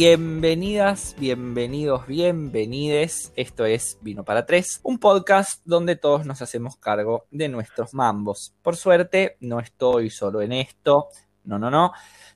[0.00, 3.32] Bienvenidas, bienvenidos, bienvenides.
[3.34, 8.54] Esto es Vino para Tres, un podcast donde todos nos hacemos cargo de nuestros mambos.
[8.62, 11.08] Por suerte, no estoy solo en esto.
[11.42, 11.90] No, no, no.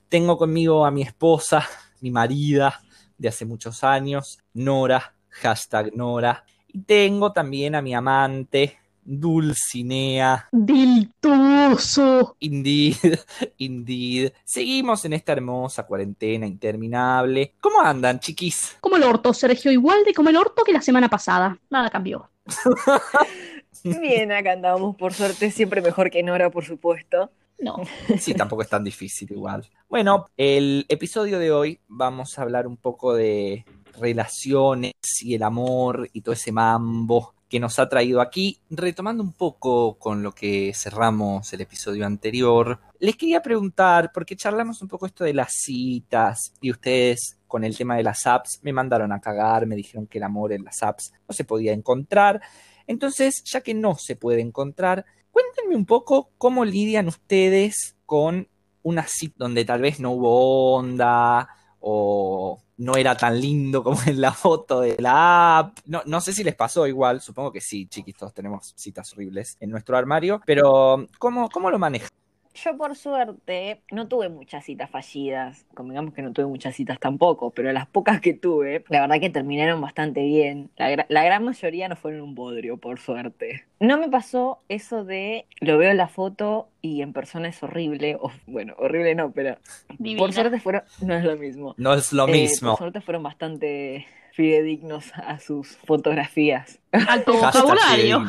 [0.09, 1.65] Tengo conmigo a mi esposa,
[2.01, 2.81] mi marida
[3.17, 6.43] de hace muchos años, Nora, hashtag Nora.
[6.67, 10.47] Y tengo también a mi amante, Dulcinea.
[10.51, 12.35] Diltuoso.
[12.39, 13.19] Indeed,
[13.57, 14.31] indeed.
[14.43, 17.55] Seguimos en esta hermosa cuarentena interminable.
[17.59, 18.77] ¿Cómo andan, chiquis?
[18.79, 21.59] Como el orto, Sergio, igual de como el orto que la semana pasada.
[21.69, 22.29] Nada cambió.
[23.83, 27.31] Bien, acá andamos, por suerte, siempre mejor que Nora, por supuesto.
[27.59, 27.77] No.
[28.19, 29.69] Sí, tampoco es tan difícil igual.
[29.89, 33.65] Bueno, el episodio de hoy vamos a hablar un poco de
[33.99, 39.31] relaciones y el amor y todo ese mambo que nos ha traído aquí, retomando un
[39.31, 45.05] poco con lo que cerramos el episodio anterior, les quería preguntar, porque charlamos un poco
[45.05, 49.21] esto de las citas y ustedes con el tema de las apps me mandaron a
[49.21, 52.41] cagar, me dijeron que el amor en las apps no se podía encontrar.
[52.87, 58.47] Entonces, ya que no se puede encontrar, cuéntenme un poco cómo lidian ustedes con
[58.81, 61.49] una cita donde tal vez no hubo onda
[61.85, 65.79] o no era tan lindo como en la foto de la app.
[65.85, 69.57] No, no sé si les pasó igual, supongo que sí, chiquis, todos tenemos citas horribles
[69.59, 72.09] en nuestro armario, pero ¿cómo, cómo lo manejan?
[72.55, 77.49] Yo por suerte no tuve muchas citas fallidas, convengamos que no tuve muchas citas tampoco,
[77.49, 80.69] pero las pocas que tuve, la verdad que terminaron bastante bien.
[80.77, 83.65] La, gra- la gran mayoría no fueron un bodrio, por suerte.
[83.79, 88.17] No me pasó eso de lo veo en la foto y en persona es horrible,
[88.21, 89.57] o bueno, horrible no, pero
[89.97, 90.19] Divina.
[90.19, 91.73] por suerte fueron, no es lo mismo.
[91.77, 92.69] No es lo Eh, mismo.
[92.71, 96.79] por suerte fueron bastante fidedignos a sus fotografías.
[96.91, 98.25] Alto Hashtag vocabulario.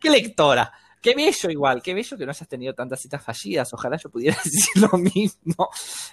[0.00, 0.72] Qué lectora.
[1.02, 3.72] Qué bello igual, qué bello que no hayas tenido tantas citas fallidas.
[3.74, 5.68] Ojalá yo pudiera decir lo mismo.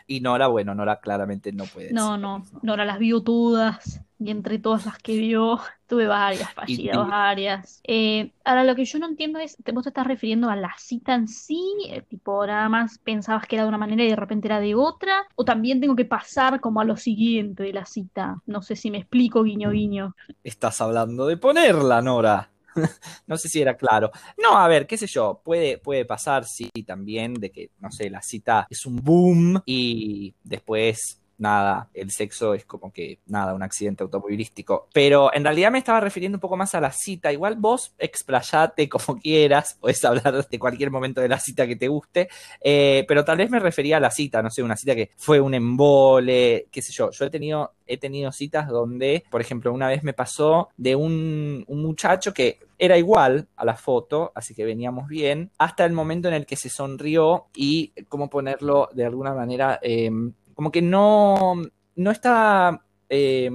[0.08, 2.18] Y Nora, bueno, Nora claramente no puede No, decir.
[2.18, 4.02] no, Nora las vio todas.
[4.20, 7.82] Y entre todas las que vio, tuve varias fallidas, Y- y- varias.
[7.84, 10.74] Eh, ahora, lo que yo no entiendo es, ¿te- ¿vos te estás refiriendo a la
[10.78, 11.64] cita en sí?
[11.90, 14.76] Eh, tipo, nada más pensabas que era de una manera y de repente era de
[14.76, 15.24] otra.
[15.36, 18.42] ¿O también tengo que pasar como a lo siguiente de la cita?
[18.46, 20.16] No sé si me explico, guiño, guiño.
[20.44, 22.50] Estás hablando de ponerla, Nora.
[23.28, 24.12] No sé si era claro.
[24.42, 28.10] No, a ver, qué sé yo, puede, puede pasar, sí, también, de que, no sé,
[28.10, 33.64] la cita es un boom y después, nada, el sexo es como que, nada, un
[33.64, 34.88] accidente automovilístico.
[34.94, 37.32] Pero en realidad me estaba refiriendo un poco más a la cita.
[37.32, 41.88] Igual vos explayate como quieras, podés hablar de cualquier momento de la cita que te
[41.88, 42.30] guste,
[42.62, 45.40] eh, pero tal vez me refería a la cita, no sé, una cita que fue
[45.40, 47.10] un embole, qué sé yo.
[47.12, 51.64] Yo he tenido, he tenido citas donde, por ejemplo, una vez me pasó de un,
[51.68, 56.30] un muchacho que era igual a la foto, así que veníamos bien, hasta el momento
[56.30, 59.80] en el que se sonrió y, ¿cómo ponerlo de alguna manera?
[59.82, 60.10] Eh,
[60.60, 61.56] como que no,
[61.96, 63.50] no estaba, eh,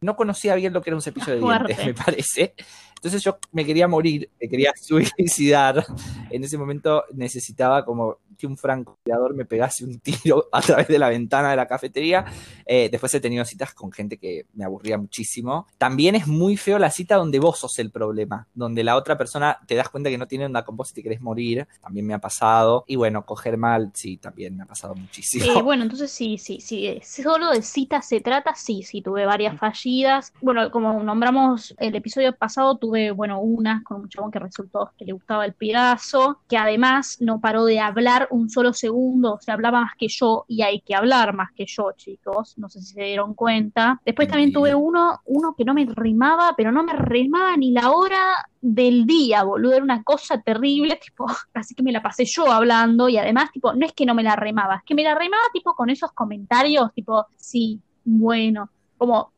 [0.00, 2.54] no conocía bien lo que era un cepillo de dientes, me parece.
[2.94, 5.84] Entonces yo me quería morir, me quería suicidar.
[6.30, 10.98] En ese momento necesitaba como que un francotirador me pegase un tiro a través de
[10.98, 12.24] la ventana de la cafetería.
[12.64, 15.66] Eh, después he tenido citas con gente que me aburría muchísimo.
[15.78, 19.58] También es muy feo la cita donde vos sos el problema, donde la otra persona
[19.66, 21.66] te das cuenta que no tiene onda con vos y te querés morir.
[21.80, 22.84] También me ha pasado.
[22.86, 25.44] Y bueno, coger mal, sí, también me ha pasado muchísimo.
[25.44, 26.86] Eh, bueno, entonces sí, sí, sí.
[26.86, 30.32] eh, solo de citas se trata, sí, sí, tuve varias fallidas.
[30.40, 35.04] Bueno, como nombramos el episodio pasado, tuve, bueno, una con un chabón que resultó que
[35.04, 39.54] le gustaba el pedazo, que además no paró de hablar un solo segundo, o sea,
[39.54, 42.56] hablaba más que yo y hay que hablar más que yo, chicos.
[42.58, 44.00] No sé si se dieron cuenta.
[44.04, 47.90] Después también tuve uno, uno que no me rimaba, pero no me rimaba ni la
[47.90, 52.50] hora del día, boludo, era una cosa terrible, tipo, así que me la pasé yo
[52.50, 55.14] hablando y además, tipo, no es que no me la remaba, es que me la
[55.14, 59.32] remaba, tipo, con esos comentarios, tipo, sí, bueno, como,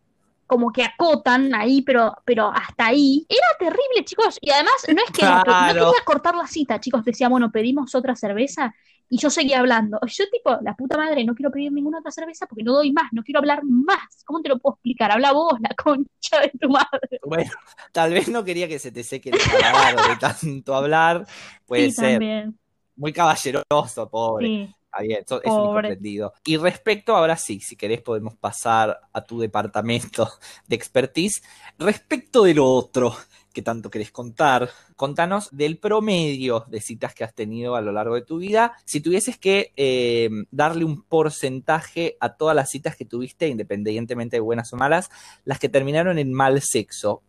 [0.48, 3.24] como que acotan ahí, pero, pero hasta ahí.
[3.28, 7.28] Era terrible, chicos, y además no es que no quería cortar la cita, chicos, decía,
[7.28, 8.74] bueno, pedimos otra cerveza.
[9.10, 9.98] Y yo seguía hablando.
[10.06, 13.06] Yo, tipo, la puta madre, no quiero pedir ninguna otra cerveza porque no doy más,
[13.12, 14.22] no quiero hablar más.
[14.26, 15.10] ¿Cómo te lo puedo explicar?
[15.12, 17.18] Habla vos, la concha de tu madre.
[17.24, 17.50] Bueno,
[17.92, 21.26] tal vez no quería que se te seque el paladar de tanto hablar.
[21.66, 22.10] Puede Sí, ser.
[22.12, 22.58] también.
[22.96, 24.46] Muy caballeroso, pobre.
[24.46, 24.74] Sí.
[24.90, 26.32] Está bien, eso es un incomprendido.
[26.44, 30.30] Y respecto, ahora sí, si querés podemos pasar a tu departamento
[30.66, 31.42] de expertise.
[31.78, 33.14] Respecto de lo otro
[33.52, 38.14] que tanto querés contar, contanos del promedio de citas que has tenido a lo largo
[38.14, 38.74] de tu vida.
[38.84, 44.40] Si tuvieses que eh, darle un porcentaje a todas las citas que tuviste, independientemente de
[44.40, 45.10] buenas o malas,
[45.44, 47.22] las que terminaron en mal sexo.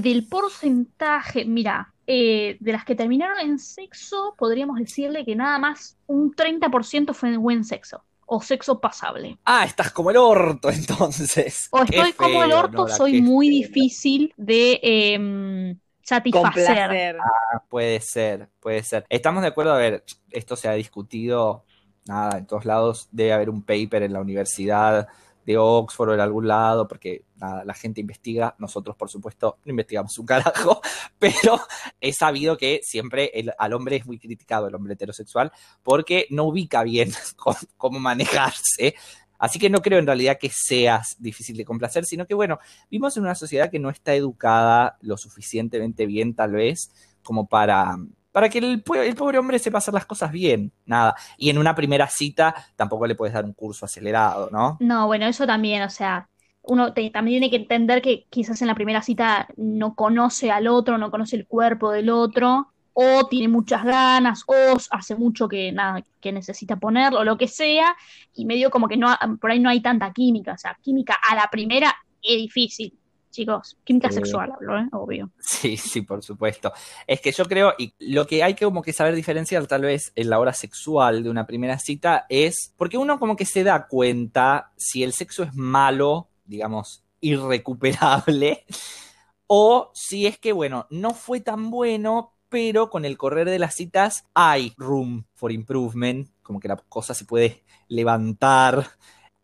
[0.00, 5.98] Del porcentaje, mira, eh, de las que terminaron en sexo, podríamos decirle que nada más
[6.06, 8.04] un 30% fue en buen sexo.
[8.26, 9.38] o sexo pasable.
[9.44, 11.68] Ah, estás como el orto entonces.
[11.70, 13.68] O Qué estoy como el feo, orto, Nora, soy qué muy feo.
[13.68, 16.86] difícil de em, satisfacer.
[16.86, 17.16] Complacer.
[17.20, 19.04] Ah, Puede ser, puede ser.
[19.08, 21.64] Estamos de acuerdo, a ver, esto se ha discutido,
[22.06, 25.08] nada, en todos lados debe haber un paper en la universidad
[25.44, 29.70] de Oxford o en algún lado, porque nada, la gente investiga, nosotros por supuesto no
[29.70, 30.80] investigamos un carajo,
[31.18, 31.60] pero
[32.00, 35.52] he sabido que siempre el- al hombre es muy criticado, el hombre heterosexual,
[35.82, 38.94] porque no ubica bien cómo, cómo manejarse.
[39.38, 43.16] Así que no creo en realidad que seas difícil de complacer, sino que bueno, vivimos
[43.16, 46.92] en una sociedad que no está educada lo suficientemente bien tal vez
[47.24, 47.96] como para,
[48.32, 51.14] para que el, el pobre hombre sepa hacer las cosas bien, nada.
[51.38, 54.78] Y en una primera cita tampoco le puedes dar un curso acelerado, ¿no?
[54.78, 56.28] No, bueno, eso también, o sea,
[56.62, 60.66] uno te- también tiene que entender que quizás en la primera cita no conoce al
[60.68, 64.54] otro, no conoce el cuerpo del otro, o tiene muchas ganas, o
[64.90, 67.96] hace mucho que nada, que necesita ponerlo, lo que sea,
[68.34, 69.08] y medio como que no,
[69.40, 72.98] por ahí no hay tanta química, o sea, química a la primera es difícil,
[73.32, 74.14] chicos, química Sí.
[74.16, 74.86] sexual hablo, ¿eh?
[74.92, 75.30] Obvio.
[75.40, 76.72] Sí, sí, por supuesto.
[77.06, 80.12] Es que yo creo, y lo que hay que como que saber diferenciar tal vez
[80.14, 83.88] en la hora sexual de una primera cita es, porque uno como que se da
[83.88, 88.64] cuenta si el sexo es malo, digamos, irrecuperable,
[89.46, 93.74] o si es que, bueno, no fue tan bueno, pero con el correr de las
[93.74, 98.86] citas hay room for improvement, como que la cosa se puede levantar.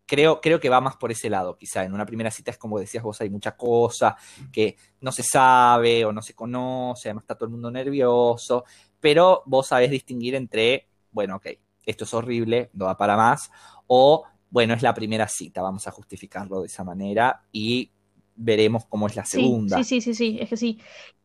[0.09, 1.83] Creo, creo que va más por ese lado, quizá.
[1.83, 4.15] En una primera cita es como decías vos, hay mucha cosa
[4.51, 8.65] que no se sabe o no se conoce, además está todo el mundo nervioso,
[8.99, 11.49] pero vos sabés distinguir entre, bueno, ok,
[11.85, 13.51] esto es horrible, no da para más,
[13.85, 17.91] o, bueno, es la primera cita, vamos a justificarlo de esa manera y
[18.39, 19.77] veremos cómo es la segunda.
[19.83, 20.79] sí, sí, sí, sí, es que sí.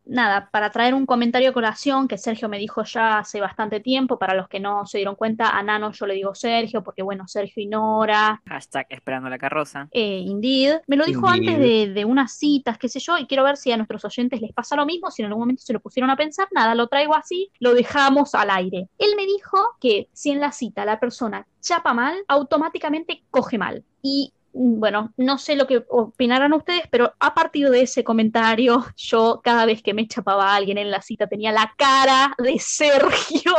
[0.07, 4.19] Nada, para traer un comentario a colación que Sergio me dijo ya hace bastante tiempo,
[4.19, 7.27] para los que no se dieron cuenta, a Nano yo le digo Sergio, porque bueno,
[7.27, 9.89] Sergio y Nora, Hashtag esperando la carroza.
[9.93, 11.49] eh, Indeed, me lo dijo Indeed.
[11.55, 14.43] antes de, de unas citas, qué sé yo, y quiero ver si a nuestros oyentes
[14.43, 16.87] les pasa lo mismo, si en algún momento se lo pusieron a pensar, nada, lo
[16.89, 18.91] traigo así, lo dejamos al aire.
[18.99, 23.83] Él me dijo que si en la cita la persona chapa mal, automáticamente coge mal.
[24.03, 29.41] Y bueno, no sé lo que opinarán ustedes, pero a partir de ese comentario, yo
[29.43, 33.53] cada vez que me chapaba a alguien en la cita tenía la cara de Sergio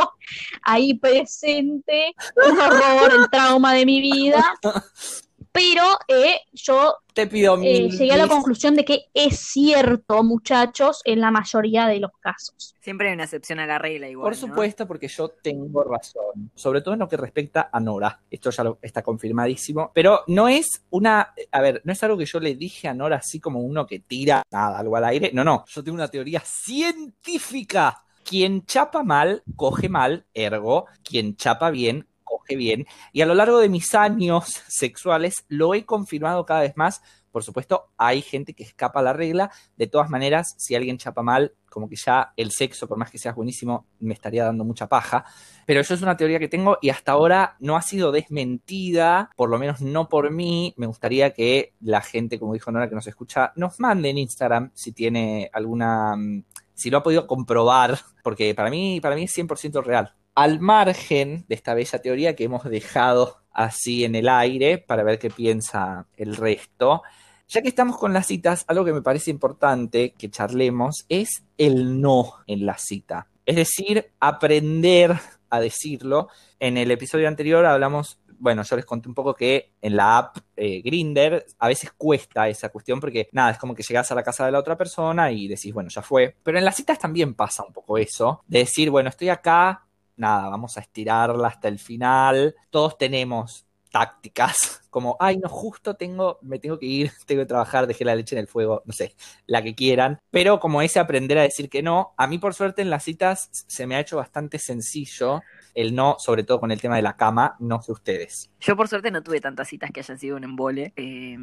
[0.62, 4.42] ahí presente, un horror, el trauma de mi vida.
[5.56, 10.22] Pero eh, yo Te pido eh, mil llegué a la conclusión de que es cierto,
[10.22, 12.74] muchachos, en la mayoría de los casos.
[12.78, 14.24] Siempre hay una excepción a la regla igual.
[14.24, 14.48] Por ¿no?
[14.48, 18.20] supuesto, porque yo tengo razón, sobre todo en lo que respecta a Nora.
[18.30, 22.26] Esto ya lo, está confirmadísimo, pero no es una, a ver, no es algo que
[22.26, 25.30] yo le dije a Nora así como uno que tira nada, algo al aire.
[25.32, 28.02] No, no, yo tengo una teoría científica.
[28.28, 32.86] Quien chapa mal, coge mal, ergo, quien chapa bien, coge bien.
[33.12, 37.00] Y a lo largo de mis años sexuales lo he confirmado cada vez más.
[37.30, 39.50] Por supuesto, hay gente que escapa a la regla.
[39.76, 43.18] De todas maneras, si alguien chapa mal, como que ya el sexo, por más que
[43.18, 45.26] seas buenísimo, me estaría dando mucha paja.
[45.66, 49.50] Pero eso es una teoría que tengo y hasta ahora no ha sido desmentida, por
[49.50, 50.72] lo menos no por mí.
[50.78, 54.70] Me gustaría que la gente, como dijo Nora, que nos escucha, nos mande en Instagram
[54.72, 59.32] si tiene alguna, mm, si lo ha podido comprobar, porque para mí, para mí es
[59.32, 60.14] 100% real.
[60.36, 65.18] Al margen de esta bella teoría que hemos dejado así en el aire para ver
[65.18, 67.02] qué piensa el resto,
[67.48, 72.02] ya que estamos con las citas, algo que me parece importante que charlemos es el
[72.02, 73.28] no en la cita.
[73.46, 75.16] Es decir, aprender
[75.48, 76.28] a decirlo.
[76.60, 80.36] En el episodio anterior hablamos, bueno, yo les conté un poco que en la app
[80.54, 84.22] eh, Grinder a veces cuesta esa cuestión porque nada, es como que llegas a la
[84.22, 86.36] casa de la otra persona y decís, bueno, ya fue.
[86.42, 89.85] Pero en las citas también pasa un poco eso, de decir, bueno, estoy acá,
[90.16, 92.54] nada, vamos a estirarla hasta el final.
[92.70, 97.86] Todos tenemos tácticas, como, ay, no, justo tengo, me tengo que ir, tengo que trabajar,
[97.86, 99.14] dejé la leche en el fuego, no sé,
[99.46, 102.80] la que quieran, pero como ese aprender a decir que no, a mí por suerte
[102.80, 105.42] en las citas se me ha hecho bastante sencillo
[105.74, 108.50] el no, sobre todo con el tema de la cama, no sé ustedes.
[108.60, 110.94] Yo por suerte no tuve tantas citas que hayan sido un embole.
[110.96, 111.36] Eh,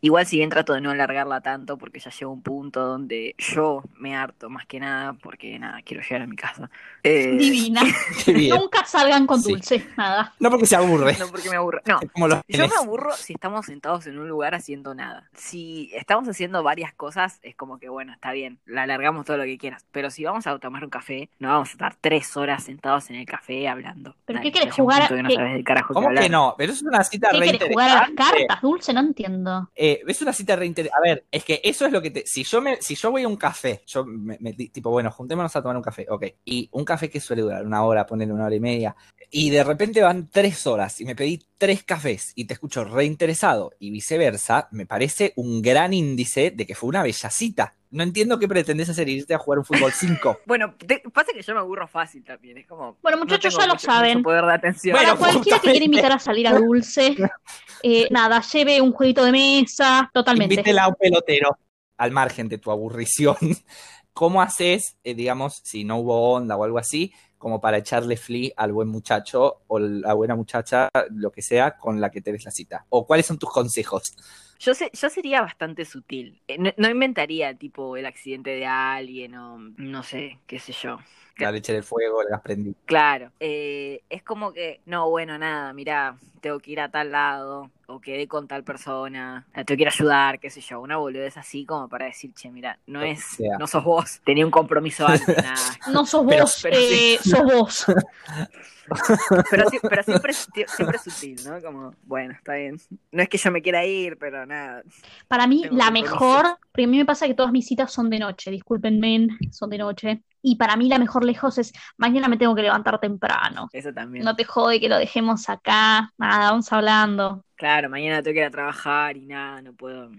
[0.00, 3.84] igual si bien trato de no alargarla tanto porque ya llega un punto donde yo
[3.96, 6.68] me harto más que nada porque nada, quiero llegar a mi casa.
[7.04, 7.82] Eh, Divina.
[8.58, 9.52] Nunca salgan con Sí.
[9.52, 10.34] dulce, nada.
[10.40, 11.80] No porque se aburre, No porque me aburro.
[11.86, 12.64] No, como los Yo me.
[12.80, 15.28] Aburro si estamos sentados en un lugar haciendo nada.
[15.34, 19.44] Si estamos haciendo varias cosas, es como que bueno, está bien, la alargamos todo lo
[19.44, 19.84] que quieras.
[19.92, 23.16] Pero si vamos a tomar un café, no vamos a estar tres horas sentados en
[23.16, 24.16] el café hablando.
[24.24, 26.28] ¿Pero Dale, qué un jugar a- punto que no qué- sabes del carajo ¿Cómo que
[26.28, 26.54] no?
[26.58, 28.46] Pero eso es una cita ¿Qué re querés jugar a las interesante.
[28.46, 28.92] cartas, dulce?
[28.92, 29.70] No entiendo.
[29.74, 30.98] Eh, es una cita reinteresante.
[30.98, 32.26] A ver, es que eso es lo que te.
[32.26, 35.54] Si yo me, si yo voy a un café, yo me, me- tipo, bueno, juntémonos
[35.56, 36.24] a tomar un café, ok.
[36.44, 38.94] Y un café que suele durar una hora, ponerle una hora y media.
[39.30, 43.72] Y de repente van tres horas y me pedí tres cafés y te escucho reinteresado
[43.78, 47.74] y viceversa, me parece un gran índice de que fue una bella cita.
[47.92, 50.38] No entiendo qué pretendés hacer, irte a jugar un fútbol 5.
[50.46, 52.58] Bueno, te- pasa que yo me aburro fácil también.
[52.58, 52.96] Es como.
[53.02, 54.12] Bueno, no muchachos, tengo ya lo mucho- saben.
[54.18, 54.96] mucho poder de atención.
[54.96, 57.16] Para Bueno, cualquiera que quiera invitar a salir a Dulce,
[57.82, 60.54] eh, nada, lleve un jueguito de mesa, totalmente.
[60.54, 61.58] Invítela a un pelotero,
[61.96, 63.36] al margen de tu aburrición.
[64.12, 68.50] ¿Cómo haces, eh, digamos, si no hubo onda o algo así, como para echarle flea
[68.54, 72.50] al buen muchacho o la buena muchacha, lo que sea, con la que tenés la
[72.50, 72.84] cita?
[72.90, 74.14] ¿O cuáles son tus consejos?
[74.60, 76.40] Yo, sé, yo sería bastante sutil.
[76.46, 80.98] Eh, No, no inventaría, tipo, el accidente de alguien o no sé, qué sé yo.
[81.38, 82.76] La leche del fuego, el gas prendido.
[82.84, 87.70] Claro, eh, es como que, no, bueno, nada, mira, tengo que ir a tal lado,
[87.86, 90.98] o quedé con tal persona, la tengo que ir a ayudar, qué sé yo, una
[90.98, 93.56] boludez así como para decir, che, mira, no es, sea.
[93.58, 95.54] no sos vos, tenía un compromiso antes, nada.
[95.94, 97.86] No sos Pero- vos, pero eh, sos vos.
[99.50, 101.60] Pero, siempre, siempre sutil, ¿no?
[101.62, 102.80] Como, bueno, está bien.
[103.12, 104.82] No es que yo me quiera ir, pero nada.
[105.28, 108.10] Para mí, Tengo la mejor, porque a mí me pasa que todas mis citas son
[108.10, 110.22] de noche, discúlpenme, son de noche.
[110.42, 113.68] Y para mí la mejor lejos es, mañana me tengo que levantar temprano.
[113.72, 114.24] Eso también.
[114.24, 117.44] No te jode que lo dejemos acá, nada, vamos hablando.
[117.56, 120.10] Claro, mañana tengo que ir a trabajar y nada, no puedo.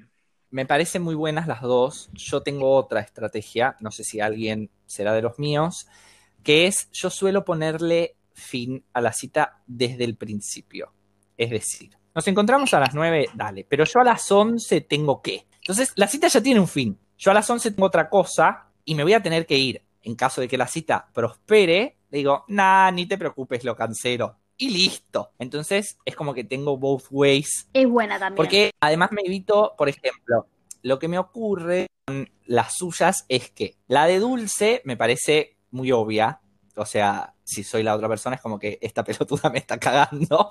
[0.51, 2.09] Me parecen muy buenas las dos.
[2.13, 5.87] Yo tengo otra estrategia, no sé si alguien será de los míos,
[6.43, 10.93] que es yo suelo ponerle fin a la cita desde el principio.
[11.37, 15.47] Es decir, nos encontramos a las 9, dale, pero yo a las 11 tengo que.
[15.55, 16.97] Entonces, la cita ya tiene un fin.
[17.17, 19.83] Yo a las 11 tengo otra cosa y me voy a tener que ir.
[20.03, 24.37] En caso de que la cita prospere, le digo, nah, ni te preocupes, lo cancelo.
[24.57, 25.31] Y listo.
[25.39, 28.35] Entonces, es como que tengo both ways Es buena también.
[28.35, 30.47] porque además me evito, por ejemplo,
[30.81, 35.91] lo que me ocurre con las suyas es que la de dulce me parece muy
[35.91, 36.41] obvia.
[36.75, 40.49] O sea, si soy la otra persona es como que esta pelotuda me está cagando.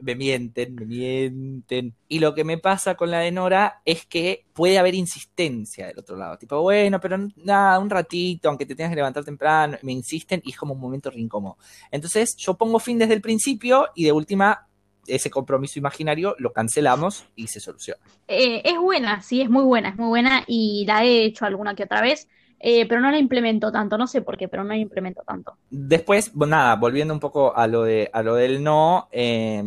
[0.00, 1.94] Me mienten, me mienten.
[2.06, 5.98] Y lo que me pasa con la de Nora es que puede haber insistencia del
[5.98, 6.38] otro lado.
[6.38, 10.50] Tipo, bueno, pero nada, un ratito, aunque te tengas que levantar temprano, me insisten y
[10.50, 11.58] es como un momento re incómodo.
[11.90, 14.68] Entonces, yo pongo fin desde el principio y de última
[15.08, 18.00] ese compromiso imaginario lo cancelamos y se soluciona.
[18.28, 21.74] Eh, es buena, sí, es muy buena, es muy buena y la he hecho alguna
[21.74, 22.28] que otra vez,
[22.60, 25.56] eh, pero no la implemento tanto, no sé por qué, pero no la implemento tanto.
[25.70, 29.62] Después, nada, volviendo un poco a lo de a lo del no, eh,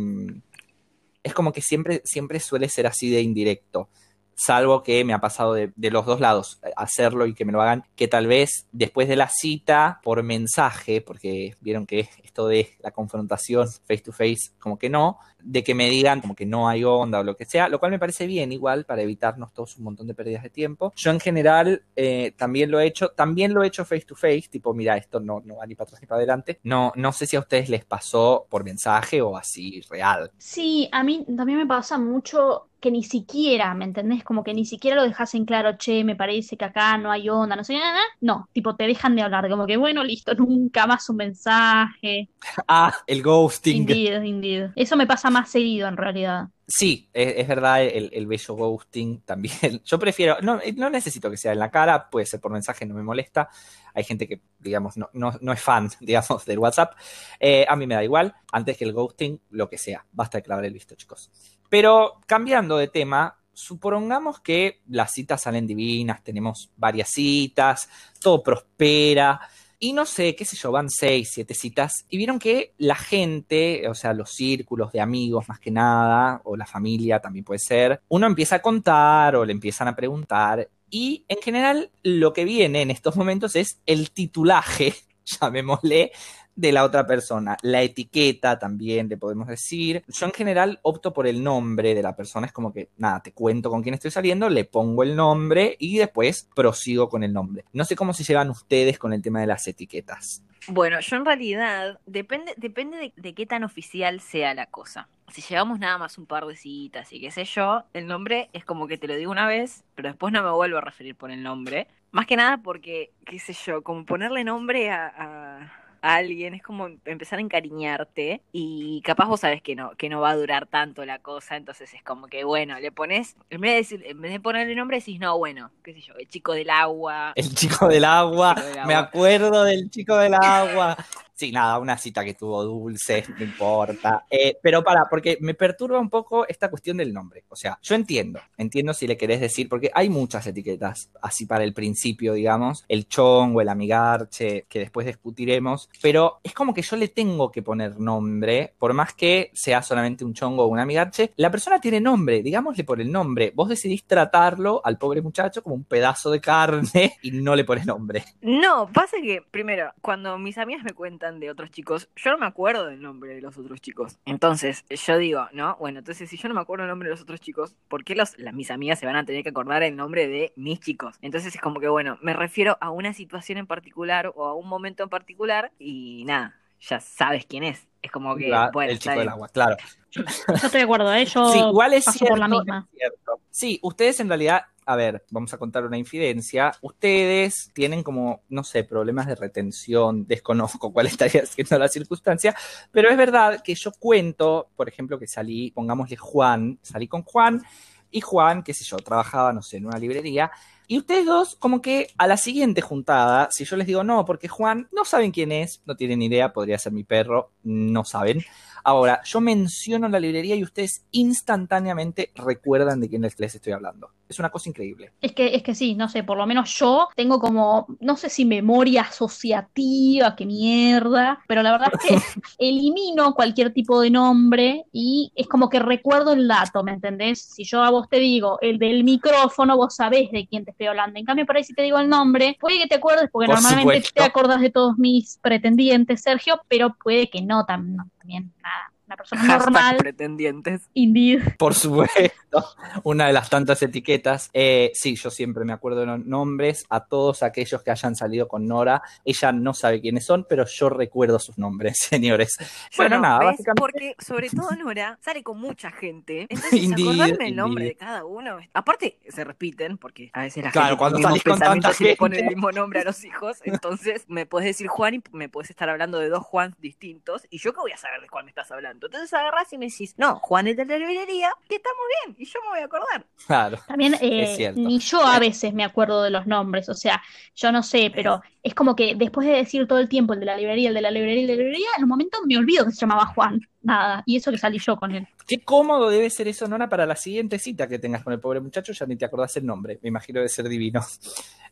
[1.22, 3.88] es como que siempre, siempre suele ser así de indirecto.
[4.34, 7.52] Salvo que me ha pasado de, de los dos lados, eh, hacerlo y que me
[7.52, 12.48] lo hagan, que tal vez después de la cita, por mensaje, porque vieron que esto
[12.48, 16.46] de la confrontación face to face, como que no, de que me digan como que
[16.46, 19.52] no hay onda o lo que sea, lo cual me parece bien igual para evitarnos
[19.52, 20.92] todos un montón de pérdidas de tiempo.
[20.96, 24.44] Yo en general eh, también lo he hecho, también lo he hecho face to face,
[24.50, 26.60] tipo, mira, esto no, no va ni para atrás ni para adelante.
[26.62, 30.30] No, no sé si a ustedes les pasó por mensaje o así real.
[30.38, 34.24] Sí, a mí también me pasa mucho que ni siquiera, ¿me entendés?
[34.24, 37.28] Como que ni siquiera lo dejas en claro, che, me parece que acá no hay
[37.30, 38.00] onda, no sé, nada.
[38.20, 42.28] No, tipo, te dejan de hablar, como que bueno, listo, nunca más un mensaje.
[42.68, 43.82] Ah, el ghosting.
[43.82, 44.70] Indeed, indeed.
[44.74, 46.48] Eso me pasa más seguido en realidad.
[46.66, 49.82] Sí, es, verdad el, el bello ghosting también.
[49.84, 52.94] Yo prefiero, no, no necesito que sea en la cara, puede ser por mensaje, no
[52.94, 53.48] me molesta.
[53.94, 56.94] Hay gente que, digamos, no, no, no es fan, digamos, del WhatsApp.
[57.40, 60.06] Eh, a mí me da igual, antes que el ghosting, lo que sea.
[60.12, 61.30] Basta de clavar el visto, chicos.
[61.68, 67.88] Pero cambiando de tema, supongamos que las citas salen divinas, tenemos varias citas,
[68.20, 69.40] todo prospera.
[69.84, 72.06] Y no sé, qué sé yo, van seis, siete citas.
[72.08, 76.56] Y vieron que la gente, o sea, los círculos de amigos más que nada, o
[76.56, 80.70] la familia también puede ser, uno empieza a contar o le empiezan a preguntar.
[80.88, 84.94] Y en general lo que viene en estos momentos es el titulaje,
[85.40, 86.12] llamémosle,
[86.54, 87.56] de la otra persona.
[87.62, 90.02] La etiqueta también le podemos decir.
[90.08, 92.46] Yo en general opto por el nombre de la persona.
[92.46, 95.98] Es como que, nada, te cuento con quién estoy saliendo, le pongo el nombre y
[95.98, 97.64] después prosigo con el nombre.
[97.72, 100.42] No sé cómo se llevan ustedes con el tema de las etiquetas.
[100.68, 105.08] Bueno, yo en realidad, depende, depende de, qué tan oficial sea la cosa.
[105.28, 108.64] Si llevamos nada más un par de citas y qué sé yo, el nombre es
[108.64, 111.30] como que te lo digo una vez, pero después no me vuelvo a referir por
[111.30, 111.88] el nombre.
[112.12, 116.88] Más que nada porque, qué sé yo, como ponerle nombre a- a alguien es como
[117.04, 121.04] empezar a encariñarte y capaz vos sabes que no, que no va a durar tanto
[121.04, 124.32] la cosa, entonces es como que, bueno, le pones, en vez de, decir, en vez
[124.32, 127.88] de ponerle nombre decís, no, bueno, qué sé yo, el chico del agua, El chico
[127.88, 128.86] del agua, Chico del agua.
[128.86, 130.96] me acuerdo del chico del agua.
[131.42, 134.26] Sí, nada, una cita que tuvo dulce, no importa.
[134.30, 137.42] Eh, pero para, porque me perturba un poco esta cuestión del nombre.
[137.48, 141.64] O sea, yo entiendo, entiendo si le querés decir, porque hay muchas etiquetas, así para
[141.64, 146.94] el principio, digamos, el chongo, el amigarche, que después discutiremos, pero es como que yo
[146.94, 151.32] le tengo que poner nombre, por más que sea solamente un chongo o un amigarche,
[151.34, 153.50] la persona tiene nombre, digámosle por el nombre.
[153.52, 157.84] Vos decidís tratarlo al pobre muchacho como un pedazo de carne y no le pones
[157.84, 158.22] nombre.
[158.42, 162.46] No, pasa que, primero, cuando mis amigas me cuentan de otros chicos, yo no me
[162.46, 164.18] acuerdo del nombre de los otros chicos.
[164.24, 165.76] Entonces, yo digo, ¿no?
[165.78, 168.14] Bueno, entonces si yo no me acuerdo el nombre de los otros chicos, ¿por qué
[168.14, 171.16] los, las, mis amigas se van a tener que acordar el nombre de mis chicos?
[171.22, 174.68] Entonces es como que, bueno, me refiero a una situación en particular o a un
[174.68, 177.91] momento en particular y nada, ya sabes quién es.
[178.02, 179.76] Es como que, La- bueno, el chico del agua, claro.
[180.10, 180.22] Yo
[180.54, 181.24] estoy de acuerdo, ¿eh?
[181.24, 182.88] Yo Sí, igual es paso cierto, por la misma.
[182.92, 183.40] es cierto.
[183.50, 186.72] Sí, ustedes en realidad, a ver, vamos a contar una infidencia.
[186.82, 192.54] Ustedes tienen como, no sé, problemas de retención, desconozco cuál estaría siendo la circunstancia,
[192.90, 197.62] pero es verdad que yo cuento, por ejemplo, que salí, pongámosle Juan, salí con Juan
[198.10, 200.50] y Juan, qué sé yo, trabajaba, no sé, en una librería.
[200.92, 204.46] Y ustedes dos, como que a la siguiente juntada, si yo les digo no, porque
[204.46, 208.44] Juan no saben quién es, no tienen idea, podría ser mi perro, no saben.
[208.84, 214.10] Ahora, yo menciono la librería y ustedes instantáneamente recuerdan de quién les les estoy hablando.
[214.28, 215.12] Es una cosa increíble.
[215.20, 218.30] Es que, es que sí, no sé, por lo menos yo tengo como, no sé
[218.30, 222.16] si memoria asociativa, qué mierda, pero la verdad es que
[222.58, 227.42] elimino cualquier tipo de nombre y es como que recuerdo el dato, ¿me entendés?
[227.42, 230.81] Si yo a vos te digo el del micrófono, vos sabés de quién te estoy
[230.88, 231.18] hablando.
[231.18, 233.56] En cambio, por ahí si te digo el nombre, puede que te acuerdes, porque Por
[233.56, 234.12] normalmente supuesto.
[234.14, 238.91] te acordás de todos mis pretendientes, Sergio, pero puede que no, tam- no, también nada.
[239.12, 240.88] Una persona Hashtag normal, pretendientes.
[240.94, 241.42] indeed.
[241.58, 242.64] Por supuesto,
[243.04, 244.50] una de las tantas etiquetas.
[244.52, 248.48] Eh, sí, yo siempre me acuerdo de los nombres a todos aquellos que hayan salido
[248.48, 249.02] con Nora.
[249.24, 252.56] Ella no sabe quiénes son, pero yo recuerdo sus nombres, señores.
[252.96, 253.46] Bueno, nada, ¿ves?
[253.48, 253.80] básicamente.
[253.80, 256.46] Porque sobre todo Nora sale con mucha gente.
[256.48, 257.98] Entonces, Indeed, acordarme el nombre indeed.
[257.98, 258.58] de cada uno.
[258.72, 262.16] Aparte, se repiten, porque a veces la Claro, gente cuando salís con tanta y le
[262.16, 262.48] pone gente.
[262.50, 263.58] el mismo nombre a los hijos.
[263.64, 267.46] Entonces, me puedes decir Juan y me puedes estar hablando de dos Juans distintos.
[267.50, 269.01] Y yo que voy a saber de cuál me estás hablando.
[269.06, 272.36] Entonces agarras y me decís, no, Juan es de la librería, que estamos bien.
[272.38, 273.26] Y yo me voy a acordar.
[273.46, 273.78] Claro.
[273.86, 274.80] También eh, Es cierto.
[274.80, 277.22] ni yo a veces me acuerdo de los nombres, o sea,
[277.54, 280.46] yo no sé, pero es como que después de decir todo el tiempo el de
[280.46, 282.84] la librería, el de la librería, el de la librería, en un momento me olvido
[282.84, 285.26] que se llamaba Juan, nada, y eso que salí yo con él.
[285.46, 288.60] Qué cómodo debe ser eso, Nora, para la siguiente cita que tengas con el pobre
[288.60, 288.92] muchacho.
[288.92, 289.98] Ya ni te acordás el nombre.
[290.02, 291.00] Me imagino debe ser divino.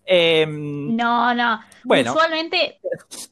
[0.07, 2.13] Em, No, no, Bueno.
[2.13, 2.81] usualmente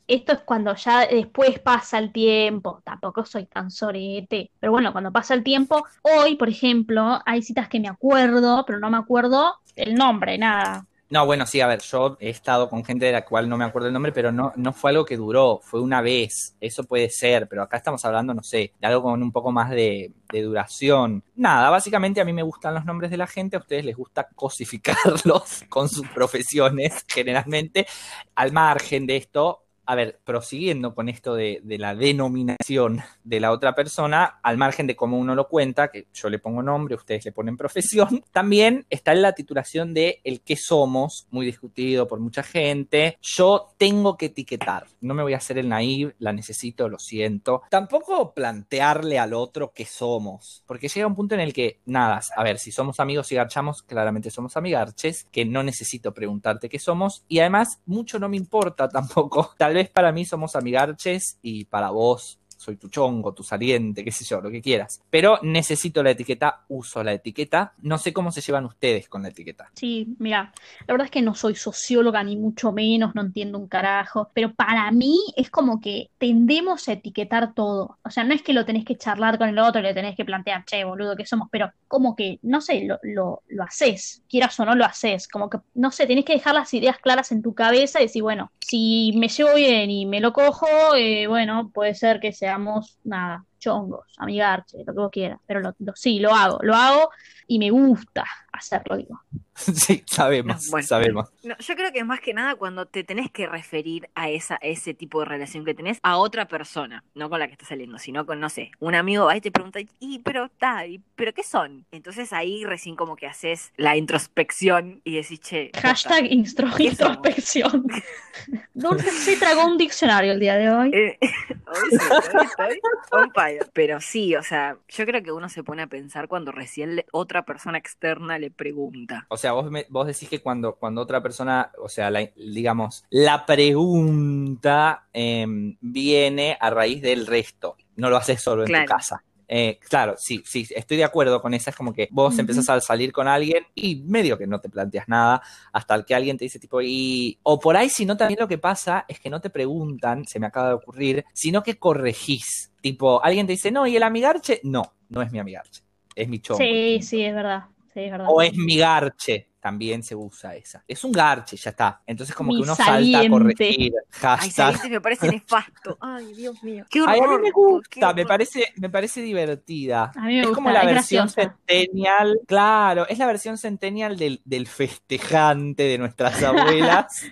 [0.07, 5.11] esto es cuando ya después pasa el tiempo, tampoco soy tan sorete, pero bueno, cuando
[5.11, 9.57] pasa el tiempo, hoy, por ejemplo, hay citas que me acuerdo, pero no me acuerdo
[9.77, 10.87] el nombre, nada.
[11.11, 13.64] No, bueno, sí, a ver, yo he estado con gente de la cual no me
[13.64, 17.09] acuerdo el nombre, pero no, no fue algo que duró, fue una vez, eso puede
[17.09, 20.42] ser, pero acá estamos hablando, no sé, de algo con un poco más de, de
[20.42, 21.25] duración.
[21.35, 24.29] Nada, básicamente a mí me gustan los nombres de la gente, a ustedes les gusta
[24.35, 27.87] cosificarlos con sus profesiones, generalmente.
[28.35, 33.74] Al margen de esto, a ver, prosiguiendo con esto de, la denominación de la otra
[33.74, 37.33] persona, al margen de cómo uno lo cuenta, que yo le pongo nombre, ustedes le
[37.33, 42.42] ponen profesión, también está en la titulación de el que somos, muy discutido por mucha
[42.42, 43.16] gente.
[43.22, 47.62] Yo tengo que etiquetar, no me voy a hacer el naive, la necesito, lo siento.
[47.70, 52.44] Tampoco plantearle al otro qué somos, porque llega un punto en el que, nada, a
[52.44, 57.24] ver, si somos amigos y garchamos, claramente somos amigarches, que no necesito preguntarte qué somos,
[57.27, 59.55] y además mucho no me importa tampoco.
[59.87, 64.40] Para mí somos amigarches y para vos soy tu chongo, tu saliente, qué sé yo,
[64.40, 65.01] lo que quieras.
[65.09, 67.73] Pero necesito la etiqueta, uso la etiqueta.
[67.83, 69.71] No sé cómo se llevan ustedes con la etiqueta.
[69.75, 70.53] Sí, mira,
[70.87, 74.53] la verdad es que no soy socióloga ni mucho menos, no entiendo un carajo, pero
[74.53, 77.99] para mí es como que tendemos a etiquetar todo.
[78.05, 80.25] O sea, no es que lo tenés que charlar con el otro, le tenés que
[80.25, 81.49] plantear, che, boludo, ¿qué somos?
[81.53, 85.29] Pero como que, no sé, lo, lo, lo haces, quieras o no lo haces.
[85.29, 88.23] Como que, no sé, tenés que dejar las ideas claras en tu cabeza y decir,
[88.23, 90.66] bueno, si me llevo bien y me lo cojo,
[90.97, 95.40] eh, bueno, puede ser que seamos, nada, chongos, amigarche, lo que vos quieras.
[95.46, 97.11] Pero lo, lo- sí, lo hago, lo hago
[97.48, 99.20] y me gusta hacerlo, digo.
[99.54, 100.87] sí, sabemos, No, bueno.
[100.87, 101.28] sabemos.
[101.42, 104.58] No, yo creo que más que nada cuando te tenés que referir a esa, a
[104.66, 107.98] ese tipo de relación que tenés a otra persona, no con la que estás saliendo,
[107.98, 111.32] sino con, no sé, un amigo va y te pregunta, y pero está, y pero
[111.32, 111.87] qué son?
[111.90, 117.87] Entonces ahí recién como que haces la introspección y decís, che, Hashtag introspección.
[118.74, 120.90] Dulce se tragó un diccionario el día de hoy.
[120.94, 121.18] eh,
[121.66, 122.80] hoy sí, hoy estoy
[123.12, 123.58] on fire.
[123.58, 123.70] Spider.
[123.72, 127.06] Pero sí, o sea, yo creo que uno se pone a pensar cuando recién le-
[127.12, 129.27] otra persona externa le pregunta.
[129.29, 133.05] O sea, vos, me- vos decís que cuando, cuando otra persona, o sea, la- digamos,
[133.11, 137.77] la pregunta em, viene a raíz del resto.
[137.96, 139.22] No lo haces solo en tu casa.
[139.51, 141.70] Eh, claro, sí, sí, estoy de acuerdo con esa.
[141.70, 142.40] Es como que vos Ujú.
[142.42, 145.40] empezás a salir con alguien y medio que no te planteas nada
[145.72, 147.38] hasta que alguien te dice tipo, y...
[147.42, 150.38] O por ahí, si no, también lo que pasa es que no te preguntan, se
[150.38, 152.72] me acaba de ocurrir, sino que corregís.
[152.83, 154.61] Tipo, alguien te dice, no, ¿y el amigarche?
[154.64, 155.83] No, no es mi amigarche,
[156.18, 156.59] es mi chongo.
[156.59, 157.64] Sí, sí, es verdad.
[157.94, 158.26] Sí, es verdad.
[158.31, 159.47] O es mi garche.
[159.61, 160.85] También se usa esa.
[160.87, 162.01] Es un garche, ya está.
[162.07, 163.92] Entonces, como Mi que uno salta a corregir.
[163.92, 164.53] Ay, Hashtag.
[164.53, 165.99] saliente me parece nefasto.
[166.01, 166.85] Ay, Dios mío.
[166.88, 167.14] Qué horror.
[167.14, 170.12] Ay, a mí me gusta, me parece, me parece divertida.
[170.14, 171.57] A mí me es gusta, como la es versión graciosa.
[171.66, 177.25] centennial, claro, es la versión centennial del, del festejante de nuestras abuelas.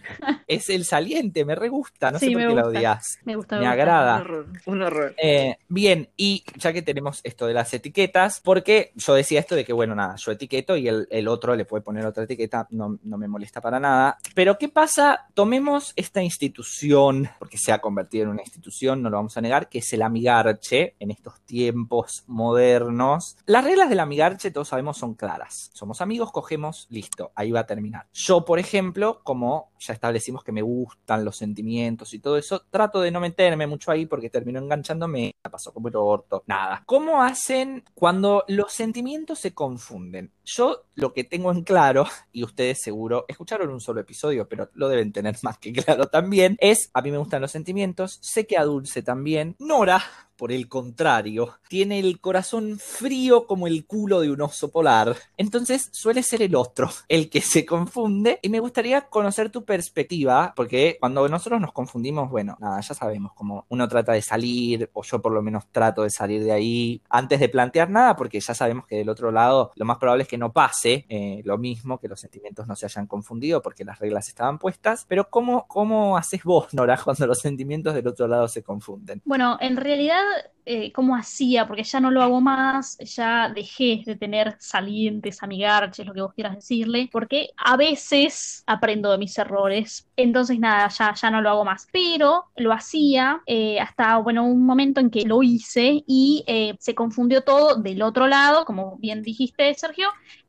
[0.46, 2.78] es el saliente, me re gusta, no Sí, sé por qué la gusta.
[2.78, 3.18] odias.
[3.24, 3.72] Me gusta, Me me gusta.
[3.82, 4.14] agrada.
[4.16, 4.46] Un horror.
[4.66, 5.14] Un horror.
[5.18, 9.64] Eh, bien, y ya que tenemos esto de las etiquetas, porque yo decía esto de
[9.64, 12.98] que, bueno, nada, yo etiqueto y el, el otro le puede poner otra etiqueta, no,
[13.02, 14.18] me molesta para nada.
[14.34, 15.26] Pero, ¿qué pasa?
[15.34, 19.68] Tomemos esta institución, porque se ha convertido en una institución, no lo vamos a negar,
[19.68, 23.36] que es el amigarche en estos tiempos modernos.
[23.46, 25.70] Las reglas del amigarche, todos sabemos, son claras.
[25.74, 28.06] Somos amigos, cogemos, listo, ahí va a terminar.
[28.12, 33.00] Yo, por ejemplo, como ya establecimos que me gustan los sentimientos y todo eso, trato
[33.00, 36.82] de no meterme mucho ahí porque termino enganchándome, la pasó como el orto, nada.
[36.86, 40.32] ¿Cómo hacen cuando los sentimientos se confunden?
[40.46, 44.88] Yo lo que tengo en claro, y ustedes seguro escucharon un solo episodio, pero lo
[44.88, 48.56] deben tener más que claro también, es, a mí me gustan los sentimientos, sé que
[48.56, 50.02] a Dulce también, Nora,
[50.36, 55.16] por el contrario, tiene el corazón frío como el culo de un oso polar.
[55.36, 60.52] Entonces suele ser el otro el que se confunde y me gustaría conocer tu perspectiva,
[60.54, 65.02] porque cuando nosotros nos confundimos, bueno, nada, ya sabemos cómo uno trata de salir, o
[65.02, 68.54] yo por lo menos trato de salir de ahí antes de plantear nada, porque ya
[68.54, 71.98] sabemos que del otro lado lo más probable es que no pase eh, lo mismo,
[71.98, 76.16] que los sentimientos no se hayan confundido porque las reglas estaban puestas, pero ¿cómo, cómo
[76.16, 79.22] haces vos, Nora, cuando los sentimientos del otro lado se confunden?
[79.24, 80.22] Bueno, en realidad,
[80.68, 81.66] eh, ¿cómo hacía?
[81.66, 86.34] Porque ya no lo hago más, ya dejé de tener salientes, amigarches, lo que vos
[86.34, 90.08] quieras decirle, porque a veces aprendo de mis errores.
[90.16, 91.86] Entonces, nada, ya, ya no lo hago más.
[91.92, 96.96] Pero lo hacía eh, hasta, bueno, un momento en que lo hice y eh, se
[96.96, 100.08] confundió todo del otro lado, como bien dijiste, Sergio,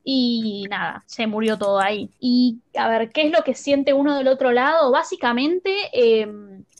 [0.09, 2.09] y nada, se murió todo ahí.
[2.17, 4.89] Y a ver, ¿qué es lo que siente uno del otro lado?
[4.89, 6.25] Básicamente eh,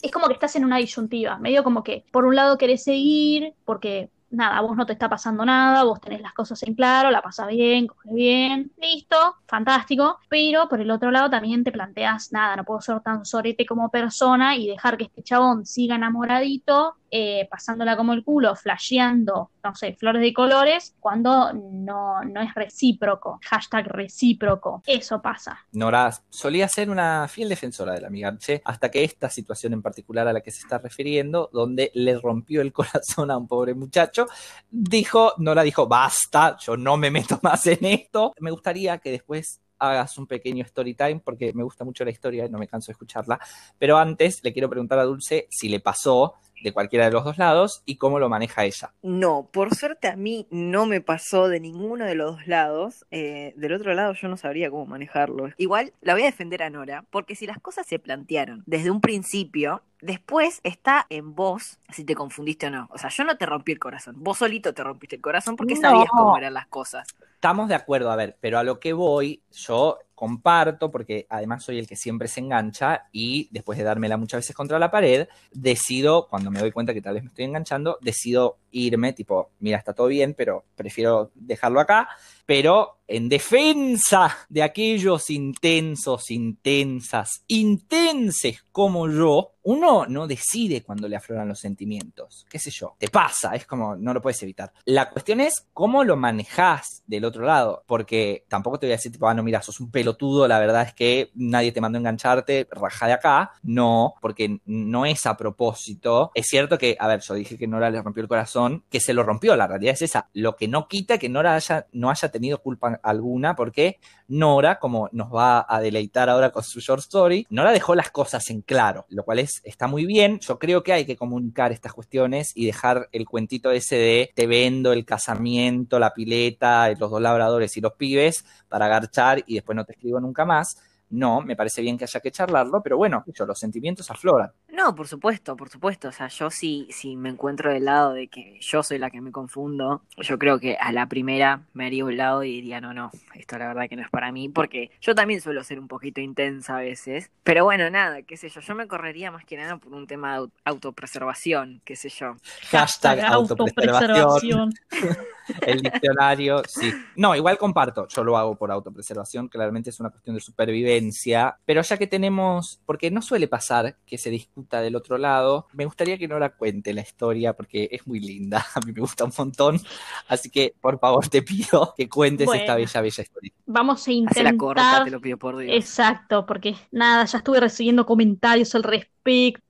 [0.02, 3.54] es como que estás en una disyuntiva, medio como que por un lado querés seguir,
[3.66, 7.22] porque nada, vos no te está pasando nada, vos tenés las cosas en claro, la
[7.22, 12.56] pasas bien, coges bien, listo, fantástico, pero por el otro lado también te planteas, nada,
[12.56, 17.48] no puedo ser tan sorete como persona y dejar que este chabón siga enamoradito, eh,
[17.50, 23.40] pasándola como el culo, flasheando, no sé, flores de colores, cuando no, no es recíproco,
[23.44, 25.60] hashtag recíproco, eso pasa.
[25.72, 30.34] Nora solía ser una fiel defensora del amigarche hasta que esta situación en particular a
[30.34, 34.28] la que se está refiriendo, donde le rompió el corazón a un pobre muchacho,
[34.70, 38.34] dijo, Nora dijo, basta, yo no me meto más en esto.
[38.40, 42.46] Me gustaría que después hagas un pequeño story time porque me gusta mucho la historia
[42.46, 43.40] y no me canso de escucharla.
[43.78, 47.38] Pero antes le quiero preguntar a Dulce si le pasó de cualquiera de los dos
[47.38, 48.92] lados y cómo lo maneja ella.
[49.04, 53.06] No, por suerte a mí no me pasó de ninguno de los dos lados.
[53.12, 55.50] Eh, del otro lado yo no sabría cómo manejarlo.
[55.58, 59.02] Igual la voy a defender a Nora, porque si las cosas se plantearon desde un
[59.02, 62.88] principio, después está en vos si te confundiste o no.
[62.92, 65.76] O sea, yo no te rompí el corazón, vos solito te rompiste el corazón porque
[65.76, 65.82] No.
[65.82, 67.08] sabías cómo eran las cosas.
[67.36, 71.78] Estamos de acuerdo, a ver, pero a lo que voy, yo comparto, porque además soy
[71.78, 76.28] el que siempre se engancha y después de dármela muchas veces contra la pared, decido,
[76.28, 79.94] cuando me doy cuenta que tal vez me estoy enganchando, decido irme, tipo, mira, está
[79.94, 82.08] todo bien, pero prefiero dejarlo acá,
[82.46, 91.16] pero en defensa de aquellos intensos, intensas, intenses como yo, uno no decide cuando le
[91.16, 94.72] afloran los sentimientos, qué sé yo, te pasa, es como, no lo puedes evitar.
[94.86, 99.12] La cuestión es cómo lo manejás del otro lado, porque tampoco te voy a decir,
[99.12, 102.02] tipo, ah, no, mira, sos un pelotudo, la verdad es que nadie te mandó a
[102.02, 106.32] engancharte, raja de acá, no, porque no es a propósito.
[106.34, 109.14] Es cierto que, a ver, yo dije que Nora le rompió el corazón, que se
[109.14, 112.30] lo rompió, la realidad es esa, lo que no quita que Nora haya, no haya
[112.30, 117.46] tenido culpa alguna, porque Nora, como nos va a deleitar ahora con su short story,
[117.50, 120.40] Nora dejó las cosas en claro, lo cual es, está muy bien.
[120.40, 124.48] Yo creo que hay que comunicar estas cuestiones y dejar el cuentito ese de te
[124.48, 129.76] vendo el casamiento, la pileta, los dos labradores y los pibes para agarchar y después
[129.76, 130.78] no te escribo nunca más.
[131.10, 134.52] no, me parece bien que haya que charlarlo, pero bueno, los sentimientos afloran.
[134.78, 136.10] No, por supuesto, por supuesto.
[136.10, 139.22] O sea, yo sí, si me encuentro del lado de que yo soy la que
[139.22, 142.94] me confundo, yo creo que a la primera me haría un lado y diría, no,
[142.94, 145.88] no, esto la verdad que no es para mí, porque yo también suelo ser un
[145.88, 147.32] poquito intensa a veces.
[147.44, 150.40] Pero bueno, nada, qué sé yo, yo me correría más que nada por un tema
[150.40, 152.36] de autopreservación, qué sé yo.
[152.70, 154.76] Hashtag autopreservación.
[155.66, 156.94] El diccionario, sí.
[157.16, 161.82] No, igual comparto, yo lo hago por autopreservación, claramente es una cuestión de supervivencia, pero
[161.82, 164.30] ya que tenemos, porque no suele pasar que se
[164.70, 168.80] del otro lado, me gustaría que Nora cuente la historia porque es muy linda, a
[168.82, 169.80] mí me gusta un montón,
[170.28, 173.54] así que por favor te pido que cuentes esta bella, bella historia.
[173.68, 174.58] Vamos a intentar...
[174.58, 175.76] corta, te lo pido por Dios.
[175.76, 179.18] Exacto, porque nada, ya estuve recibiendo comentarios al respecto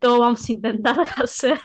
[0.02, 1.60] vamos a intentar hacer,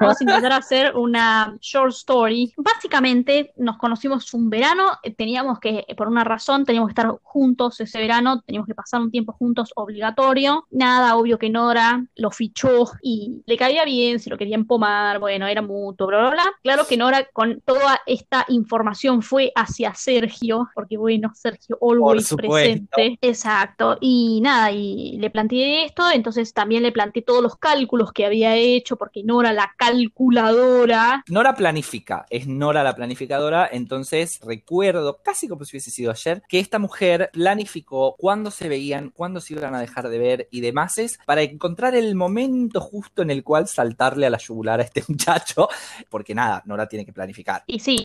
[0.00, 2.52] vamos a intentar hacer una short story.
[2.56, 7.80] Básicamente nos conocimos un verano, eh, teníamos que, por una razón, teníamos que estar juntos
[7.80, 10.66] ese verano, teníamos que pasar un tiempo juntos obligatorio.
[10.70, 15.46] Nada, obvio que Nora lo fichó y le caía bien, si lo quería empomar, bueno,
[15.46, 16.52] era mutuo, bla, bla, bla.
[16.62, 23.18] Claro que Nora con toda esta información fue hacia Sergio, porque bueno, Sergio always presente.
[23.20, 23.96] Exacto.
[24.00, 28.56] Y nada, y le planteé esto, entonces también le planteé todos los cálculos que había
[28.56, 31.22] hecho, porque Nora la calculadora.
[31.28, 36.58] Nora planifica, es Nora la planificadora, entonces recuerdo, casi como si hubiese sido ayer, que
[36.58, 40.98] esta mujer planificó cuándo se veían, cuándo se iban a dejar de ver y demás,
[40.98, 45.02] es para encontrar el momento justo en el cual saltarle a la yugular a este
[45.08, 45.68] muchacho,
[46.10, 47.62] porque nada, Nora tiene que planificar.
[47.66, 48.04] Y sí,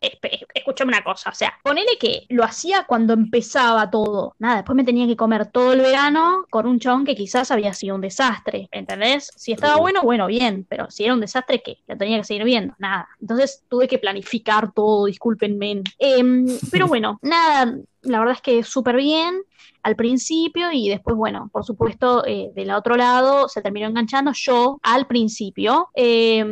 [0.68, 4.84] escúchame una cosa, o sea, ponele que lo hacía cuando empezaba todo, nada, después me
[4.84, 8.68] tenía que comer todo el verano con un chon que quizás había sido un desastre,
[8.72, 9.32] ¿entendés?
[9.38, 11.78] Si estaba bueno, bueno, bien, pero si era un desastre, ¿qué?
[11.88, 13.08] La tenía que seguir viendo, nada.
[13.22, 15.84] Entonces tuve que planificar todo, discúlpenme.
[16.00, 19.44] Em, pero bueno, nada, la verdad es que súper bien
[19.84, 24.32] al principio y después, bueno, por supuesto, eh, del otro lado se terminó enganchando.
[24.34, 26.44] Yo al principio eh,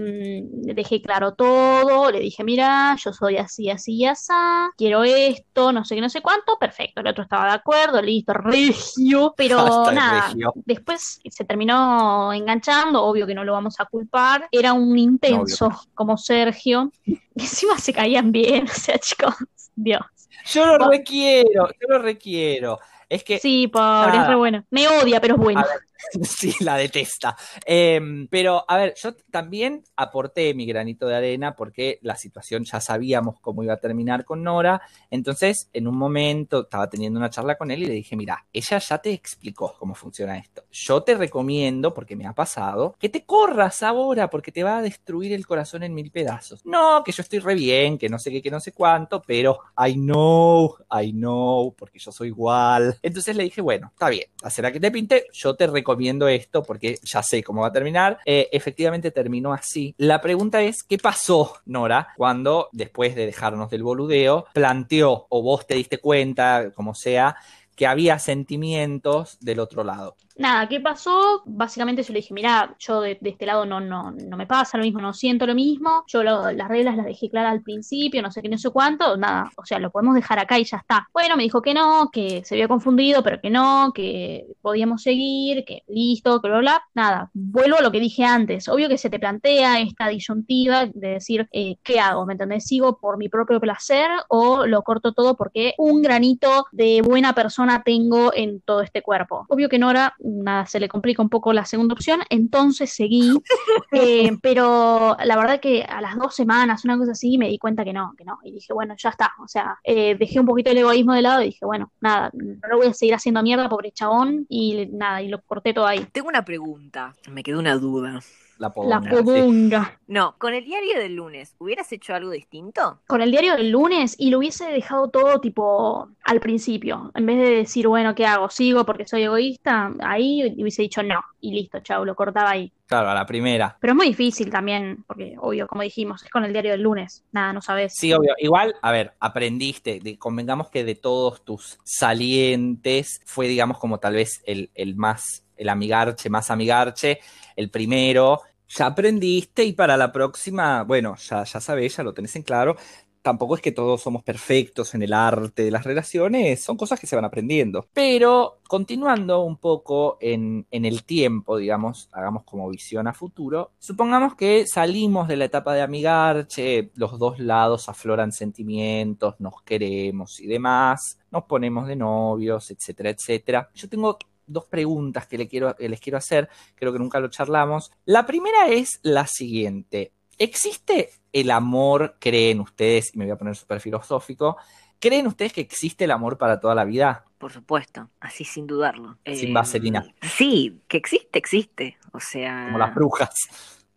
[0.45, 4.31] dejé claro todo, le dije, mira, yo soy así, así y así,
[4.77, 8.33] quiero esto, no sé qué, no sé cuánto, perfecto, el otro estaba de acuerdo, listo,
[8.33, 10.33] regio, pero nada,
[10.65, 16.17] después se terminó enganchando, obvio que no lo vamos a culpar, era un intenso como
[16.17, 16.91] Sergio,
[17.35, 19.35] encima se caían bien, o sea, chicos,
[19.75, 20.01] Dios.
[20.45, 22.79] Yo lo requiero, yo lo requiero.
[23.09, 23.39] Es que.
[23.39, 24.63] Sí, pobre, es re bueno.
[24.69, 25.63] Me odia, pero es bueno.
[26.21, 27.35] sí, la detesta.
[27.65, 32.79] Em, pero, a ver, yo también aporté mi granito de arena porque la situación ya
[32.79, 34.81] sabíamos cómo iba a terminar con Nora.
[35.09, 38.77] Entonces, en un momento estaba teniendo una charla con él y le dije, mira, ella
[38.77, 40.65] ya te explicó cómo funciona esto.
[40.71, 44.81] Yo te recomiendo, porque me ha pasado, que te corras ahora porque te va a
[44.81, 46.65] destruir el corazón en mil pedazos.
[46.65, 49.59] No, que yo estoy re bien, que no sé qué, que no sé cuánto, pero
[49.77, 52.97] I know, I know, porque yo soy igual.
[53.01, 56.63] Entonces le dije, bueno, está bien, será que te pinte, yo te recomiendo viendo esto
[56.63, 58.19] porque ya sé cómo va a terminar.
[58.25, 59.93] Eh, efectivamente terminó así.
[59.97, 65.67] La pregunta es, ¿qué pasó, Nora, cuando después de dejarnos del boludeo, planteó o vos
[65.67, 67.35] te diste cuenta, como sea,
[67.75, 70.15] que había sentimientos del otro lado?
[70.37, 71.43] Nada, ¿qué pasó?
[71.45, 74.83] Básicamente yo le dije, mira, yo de, este lado no, no, no me pasa lo
[74.83, 78.41] mismo, no siento lo mismo, yo las reglas las dejé claras al principio, no sé
[78.41, 81.07] qué, no sé cuánto, nada, o sea, lo podemos dejar acá y ya está.
[81.13, 85.63] Bueno, me dijo que no, que se había confundido, pero que no, que podíamos seguir,
[85.63, 89.09] que listo, que bla, bla, nada, vuelvo a lo que dije antes, obvio que se
[89.09, 92.25] te plantea esta disyuntiva de decir, eh, ¿qué hago?
[92.25, 92.65] ¿Me entendés?
[92.67, 97.64] ¿Sigo por mi propio placer o lo corto todo porque un granito de buena persona
[97.83, 99.45] tengo en todo este cuerpo?
[99.49, 103.31] Obvio que Nora nada, se le complica un poco la segunda opción, entonces seguí,
[103.91, 107.83] eh, pero la verdad que a las dos semanas, una cosa así, me di cuenta
[107.83, 110.71] que no, que no, y dije, bueno, ya está, o sea, eh, dejé un poquito
[110.71, 113.69] el egoísmo de lado y dije, bueno, nada, no lo voy a seguir haciendo mierda,
[113.69, 116.05] pobre chabón, y nada, y lo corté todo ahí.
[116.11, 118.19] Tengo una pregunta, me quedó una duda.
[118.57, 119.99] La podunga.
[120.07, 122.99] No, con el diario del lunes, ¿hubieras hecho algo distinto?
[123.07, 127.11] Con el diario del lunes y lo hubiese dejado todo tipo al principio.
[127.15, 128.49] En vez de decir, bueno, ¿qué hago?
[128.49, 129.91] ¿Sigo porque soy egoísta?
[130.01, 131.21] Ahí hubiese dicho no.
[131.41, 132.71] Y listo, chao, lo cortaba ahí.
[132.87, 133.77] Claro, a la primera.
[133.79, 137.23] Pero es muy difícil también, porque obvio, como dijimos, es con el diario del lunes.
[137.31, 137.93] Nada, no sabes.
[137.95, 138.33] Sí, obvio.
[138.37, 140.17] Igual, a ver, aprendiste.
[140.17, 145.69] convengamos que de todos tus salientes fue, digamos, como tal vez el, el más el
[145.69, 147.19] amigarche más amigarche,
[147.55, 152.35] el primero, ya aprendiste y para la próxima, bueno, ya, ya sabes, ya lo tenés
[152.35, 152.75] en claro.
[153.21, 157.07] Tampoco es que todos somos perfectos en el arte de las relaciones, son cosas que
[157.07, 157.87] se van aprendiendo.
[157.91, 164.35] Pero continuando un poco en, en el tiempo, digamos, hagamos como visión a futuro, supongamos
[164.35, 170.45] que salimos de la etapa de amigarche, los dos lados afloran sentimientos, nos queremos y
[170.45, 173.71] demás, nos ponemos de novios, etcétera, etcétera.
[173.73, 177.29] Yo tengo dos preguntas que, le quiero, que les quiero hacer, creo que nunca lo
[177.29, 177.91] charlamos.
[178.05, 180.11] La primera es la siguiente.
[180.37, 184.57] ¿Existe el amor, creen ustedes, y me voy a poner súper filosófico,
[184.99, 187.25] ¿creen ustedes que existe el amor para toda la vida?
[187.37, 189.17] Por supuesto, así sin dudarlo.
[189.25, 190.05] Sin Eh, vaselina.
[190.21, 191.97] Sí, que existe, existe.
[192.11, 192.65] O sea.
[192.67, 193.33] Como las brujas.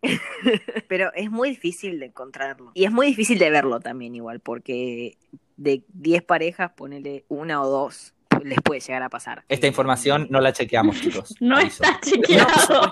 [0.89, 2.71] Pero es muy difícil de encontrarlo.
[2.75, 5.19] Y es muy difícil de verlo también igual, porque
[5.57, 8.15] de 10 parejas, ponele una o dos,
[8.49, 9.45] les puede llegar a pasar.
[9.49, 11.35] Esta Eh, información no la chequeamos, chicos.
[11.41, 11.83] No Aviso.
[11.85, 12.91] está chequeado.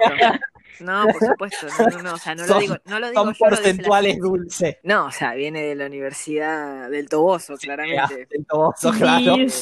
[0.80, 3.24] No, por supuesto, no, no, no, o sea, no lo Son- digo, no lo digo
[3.24, 4.28] Son yo, lo dice la porcentuales ciencia.
[4.30, 4.80] dulce.
[4.82, 8.28] No, o sea, viene de la Universidad del Toboso, claramente.
[8.30, 9.36] El toboso, claro.
[9.36, 9.52] Indeed.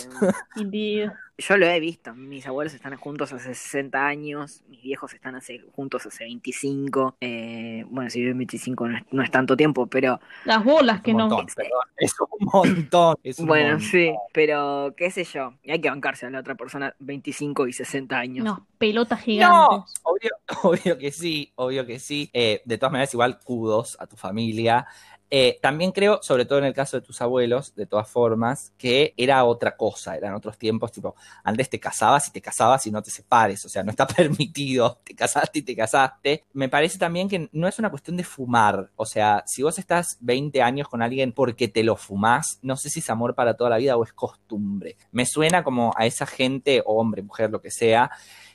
[0.56, 1.10] Indeed.
[1.36, 5.60] Yo lo he visto, mis abuelos están juntos hace 60 años, mis viejos están hace,
[5.72, 7.16] juntos hace 25.
[7.20, 11.12] eh, bueno, si viven 25 no es, no es tanto tiempo, pero Las bolas que
[11.12, 11.28] no.
[11.28, 11.46] perdón.
[11.96, 13.16] Es un montón.
[13.24, 13.88] es un bueno, montón.
[13.90, 17.72] sí, pero qué sé yo, y hay que bancarse a la otra persona 25 y
[17.72, 18.42] 60 años.
[18.42, 19.94] Unos pelotas No, gigantes.
[20.04, 20.30] obvio,
[20.62, 22.30] obvio que sí, obvio que sí.
[22.32, 24.86] Eh, de todas maneras, igual kudos a tu familia.
[25.30, 29.14] Eh, también creo, sobre todo en el caso de tus abuelos, de todas formas, que
[29.16, 33.02] era otra cosa, eran otros tiempos, tipo, antes te casabas y te casabas y no
[33.02, 36.44] te separes, o sea, no está permitido, te casaste y te casaste.
[36.52, 40.18] Me parece también que no es una cuestión de fumar, o sea, si vos estás
[40.20, 43.70] 20 años con alguien porque te lo fumás, no sé si es amor para toda
[43.70, 44.96] la vida o es costumbre.
[45.10, 48.10] Me suena como a esa gente, hombre, mujer, lo que sea,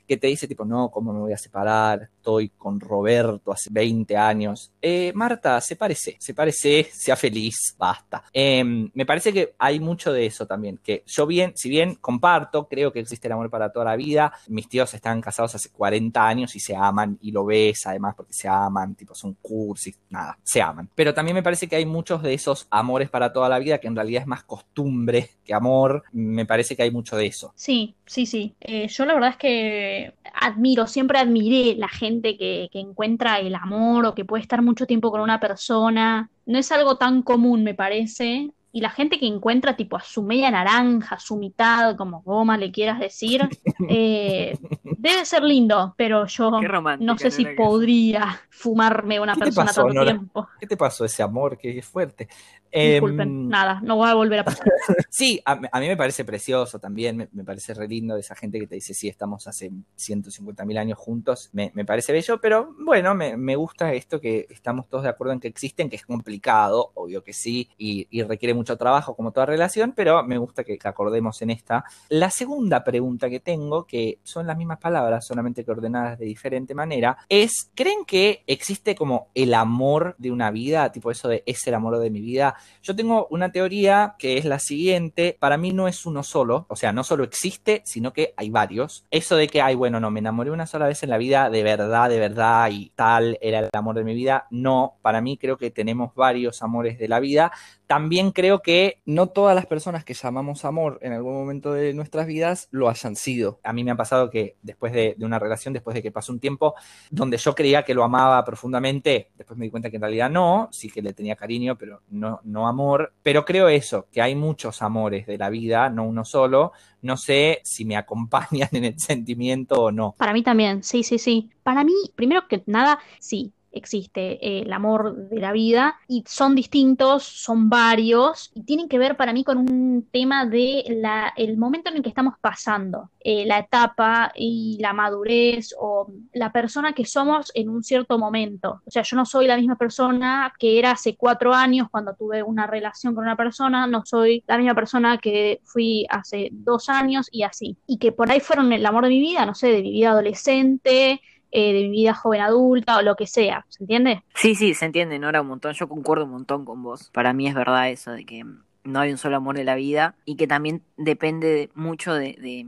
[0.10, 2.10] que te dice tipo, no, ¿cómo me voy a separar?
[2.16, 4.72] Estoy con Roberto hace 20 años.
[4.82, 8.24] Eh, Marta, se parece, se parece, sea feliz, basta.
[8.34, 12.68] Eh, me parece que hay mucho de eso también, que yo bien, si bien comparto,
[12.68, 16.28] creo que existe el amor para toda la vida, mis tíos están casados hace 40
[16.28, 20.40] años y se aman y lo ves además porque se aman, tipo son cursis, nada,
[20.44, 20.90] se aman.
[20.96, 23.88] Pero también me parece que hay muchos de esos amores para toda la vida que
[23.88, 27.54] en realidad es más costumbre que amor, me parece que hay mucho de eso.
[27.56, 28.56] Sí, sí, sí.
[28.60, 29.99] Eh, yo la verdad es que
[30.34, 34.86] admiro, siempre admiré la gente que, que encuentra el amor o que puede estar mucho
[34.86, 36.30] tiempo con una persona.
[36.46, 38.52] No es algo tan común, me parece.
[38.72, 42.58] Y la gente que encuentra tipo a su media naranja, a su mitad, como goma
[42.58, 43.42] le quieras decir,
[43.90, 44.58] eh,
[44.98, 46.52] debe ser lindo, pero yo
[47.00, 50.12] no sé si que- podría fumarme una ¿Qué te persona pasó, tanto Nora?
[50.12, 50.48] tiempo.
[50.60, 51.58] ¿Qué te pasó ese amor?
[51.58, 52.28] Qué fuerte.
[52.72, 54.68] Disculpen, Em, nada, no va a volver a pasar.
[55.10, 58.60] Sí, a, a mí me parece precioso también, me, me parece re lindo esa gente
[58.60, 62.74] que te dice, sí, estamos hace 150 mil años juntos, me, me parece bello, pero
[62.80, 66.06] bueno, me, me gusta esto que estamos todos de acuerdo en que existen, que es
[66.06, 70.64] complicado, obvio que sí, y, y requiere mucho trabajo como toda relación, pero me gusta
[70.64, 71.84] que, que acordemos en esta.
[72.10, 76.74] La segunda pregunta que tengo, que son las mismas palabras, solamente que ordenadas de diferente
[76.76, 81.66] manera, es, ¿creen que existe como el amor de una vida, tipo eso de es
[81.68, 82.56] el amor de mi vida?
[82.82, 86.76] Yo tengo una teoría que es la siguiente, para mí no es uno solo, o
[86.76, 89.06] sea, no solo existe, sino que hay varios.
[89.12, 91.64] Eso de que, ay, bueno, no, me enamoré una sola vez en la vida, de
[91.64, 95.58] verdad, de verdad, y tal era el amor de mi vida, no, para mí creo
[95.58, 97.52] que tenemos varios amores de la vida.
[97.90, 102.28] También creo que no todas las personas que llamamos amor en algún momento de nuestras
[102.28, 103.60] vidas lo hayan sido.
[103.64, 106.40] A mí me ha pasado que después de, una relación, después de que pasó un
[106.40, 106.76] tiempo,
[107.10, 110.70] donde yo creía que lo amaba profundamente, después me di cuenta que en realidad no,
[110.72, 113.12] sí que le tenía cariño, pero no, no amor.
[113.24, 116.74] Pero creo eso, que hay muchos amores de la vida, no uno solo.
[117.02, 120.14] No sé si me acompañan en el sentimiento o no.
[120.16, 121.50] Para mí también, sí, sí, sí.
[121.64, 126.56] Para mí, primero que nada, sí, existe eh, el amor de la vida y son
[126.56, 131.58] distintos, son varios y tienen que ver para mí con un tema de la, el
[131.58, 136.94] momento en el que estamos pasando, eh, la etapa y la madurez o la persona
[136.94, 138.82] que somos en un cierto momento.
[138.86, 142.44] O sea, yo no soy la misma persona que era hace cuatro años cuando tuve
[142.44, 147.28] una relación con una persona, no soy la misma persona que fui hace dos años
[147.32, 147.78] y así.
[147.88, 150.12] Y que por ahí fueron el amor de mi vida, no sé, de mi vida
[150.12, 154.24] adolescente eh, de mi vida joven adulta o lo que sea, ¿se entiende?
[154.36, 155.74] Sí, sí, se entiende, Nora, un montón.
[155.74, 157.10] Yo concuerdo un montón con vos.
[157.14, 158.44] Para mí es verdad eso de que
[158.84, 162.34] no hay un solo amor de la vida y que también depende de- mucho de,
[162.40, 162.66] de-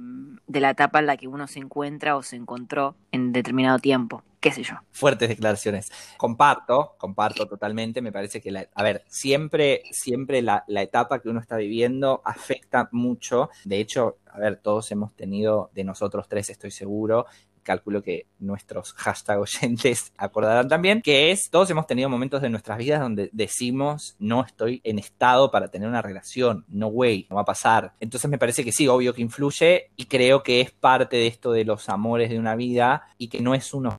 [0.48, 4.24] de la etapa en la que uno se encuentra o se encontró en determinado tiempo.
[4.42, 4.76] ¿Qué sé yo?
[4.92, 5.92] Fuertes declaraciones.
[6.18, 8.02] Comparto, comparto totalmente.
[8.02, 12.22] Me parece que, la, a ver, siempre, siempre la, la etapa que uno está viviendo
[12.26, 13.50] afecta mucho.
[13.64, 17.26] De hecho, a ver, todos hemos tenido, de nosotros tres estoy seguro,
[17.64, 22.78] calculo que nuestros hashtag oyentes acordarán también, que es, todos hemos tenido momentos de nuestras
[22.78, 27.44] vidas donde decimos, no estoy en estado para tener una relación, no way, no va
[27.44, 27.94] a pasar.
[28.00, 31.52] Entonces me parece que sí, obvio que influye y creo que es parte de esto
[31.52, 33.98] de los amores de una vida y que no es uno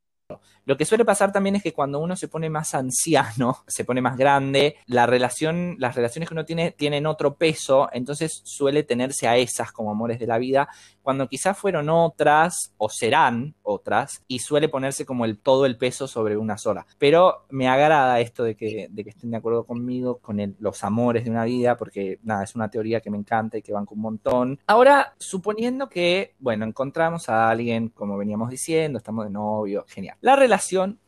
[0.64, 4.00] Lo que suele pasar también es que cuando uno se pone más anciano, se pone
[4.00, 9.26] más grande, la relación, las relaciones que uno tiene tienen otro peso, entonces suele tenerse
[9.28, 10.68] a esas como amores de la vida,
[11.02, 16.06] cuando quizás fueron otras o serán otras, y suele ponerse como el todo el peso
[16.06, 16.86] sobre una sola.
[16.98, 21.24] Pero me agrada esto de que, de que estén de acuerdo conmigo con los amores
[21.24, 24.00] de una vida, porque nada, es una teoría que me encanta y que banco un
[24.00, 24.60] montón.
[24.66, 30.16] Ahora, suponiendo que, bueno, encontramos a alguien, como veníamos diciendo, estamos de novio, genial.
[30.20, 30.51] La relación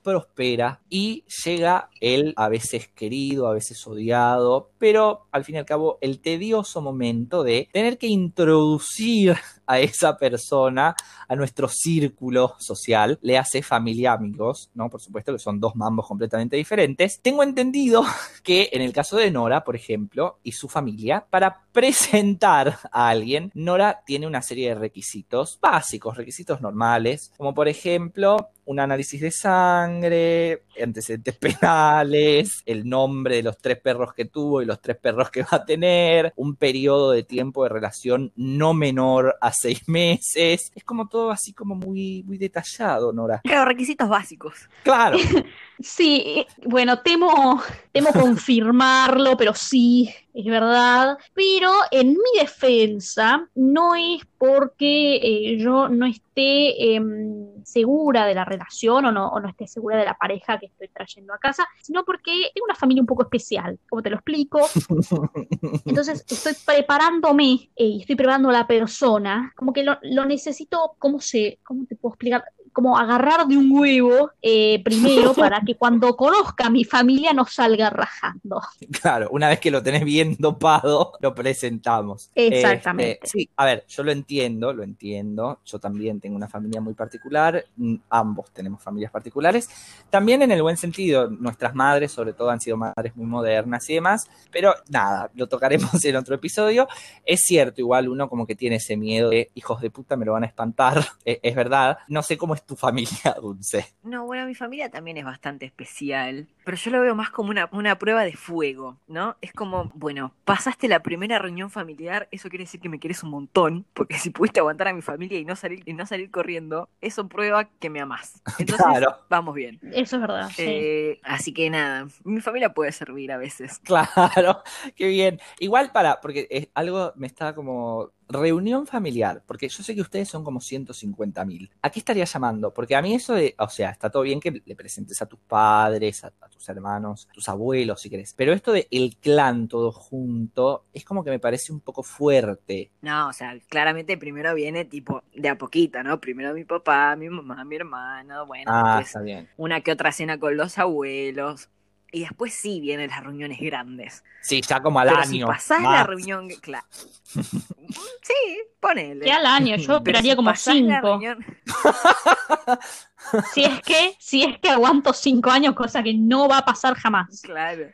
[0.05, 5.65] prospera y llega el a veces querido, a veces odiado, pero al fin y al
[5.65, 9.35] cabo el tedioso momento de tener que introducir
[9.67, 10.95] a esa persona
[11.27, 14.91] a nuestro círculo social, le hace familia, amigos, ¿no?
[14.91, 17.21] Por supuesto que son dos mambos completamente diferentes.
[17.23, 18.05] Tengo entendido
[18.45, 23.51] que en el caso de Nora, por ejemplo, y su familia, para presentar a alguien,
[23.55, 29.31] Nora tiene una serie de requisitos básicos, requisitos normales, como por ejemplo un análisis de
[29.31, 35.31] sangre, antecedentes penales, el nombre de los tres perros que tuvo y los tres perros
[35.31, 40.71] que va a tener, un periodo de tiempo de relación no menor a seis meses.
[40.75, 43.41] Es como todo así como muy, muy detallado, Nora.
[43.45, 44.69] Claro, requisitos básicos.
[44.83, 45.19] Claro,
[45.81, 47.61] Sí, bueno, temo,
[47.91, 51.19] temo confirmarlo, pero sí, es verdad.
[51.35, 58.45] Pero en mi defensa, no es porque eh, yo no esté em, segura de la
[58.45, 61.67] relación o no, o no esté segura de la pareja que estoy trayendo a casa,
[61.83, 64.61] sino porque tengo una familia un poco especial, como te lo explico.
[65.85, 70.95] Entonces estoy preparándome eh, y estoy preparando a la persona, como que lo, lo necesito,
[70.99, 72.45] ¿cómo se, cómo te puedo explicar?
[72.75, 77.47] Como agarrar de un huevo eh, primero para que cuando conozca a mi familia no
[77.47, 78.61] salga rajando.
[79.01, 82.31] claro, una vez que lo tenés bien dopado, lo presentamos.
[82.35, 83.21] Exactamente.
[83.23, 85.61] Este, sí, a ver, yo lo entiendo, lo entiendo.
[85.65, 89.69] Yo también tengo una familia muy particular, mm, ambos tenemos familias particulares.
[90.11, 93.95] También en el buen sentido, nuestras madres, sobre todo, han sido madres muy modernas y
[93.95, 94.29] demás.
[94.51, 96.89] Pero nada, lo tocaremos en otro episodio.
[97.25, 100.33] Es cierto, igual uno como que tiene ese miedo de hijos de puta me lo
[100.33, 101.05] van a espantar.
[101.27, 101.99] Eh, es verdad.
[102.09, 103.95] No sé cómo es tu familia, Dulce.
[104.03, 107.69] No, bueno, mi familia también es bastante especial, pero yo lo veo más como una,
[107.73, 109.37] una prueba de fuego, ¿no?
[109.41, 113.31] Es como, bueno, pasaste la primera reunión familiar, eso quiere decir que me quieres un
[113.31, 116.89] montón, porque si pudiste aguantar a mi familia y no salir, y no salir corriendo,
[117.01, 118.43] eso prueba que me amás.
[118.59, 119.17] Entonces, Claro.
[119.29, 119.79] vamos bien.
[119.93, 120.51] Eso es verdad.
[120.55, 120.63] sí.
[120.67, 123.81] Eh, así que nada, mi familia puede servir a veces.
[123.95, 124.63] Claro,
[124.97, 125.41] qué bien.
[125.59, 130.29] Igual para, porque es algo me está como reunión familiar, porque yo sé que ustedes
[130.29, 131.71] son como 150 mil.
[131.83, 132.73] ¿A qué estaría llamando?
[132.73, 135.39] Porque a mí eso de, o sea, está todo bien que le presentes a tus
[135.41, 139.69] padres, a, a tus hermanos, a tus abuelos, si querés, pero esto de el clan
[139.69, 142.91] todo junto es como que me parece un poco fuerte.
[143.03, 146.21] No, o sea, claramente primero viene tipo de a poquito, ¿no?
[146.21, 149.49] Primero mi papá, mi mamá, mi hermano, bueno, Ah, está bien.
[149.57, 151.69] una que otra cena con los abuelos.
[152.15, 154.23] Y después sí vienen las reuniones grandes.
[154.41, 155.31] Sí, ya como al Pero año.
[155.31, 156.07] si pasás la más.
[156.07, 156.87] reunión, claro.
[157.35, 159.25] sí, ponele.
[159.25, 160.95] Que al año, yo esperaría si como cinco.
[161.03, 161.45] reunión-
[163.53, 166.95] Si es que, si es que aguanto cinco años, cosa que no va a pasar
[166.95, 167.41] jamás.
[167.43, 167.89] Claro.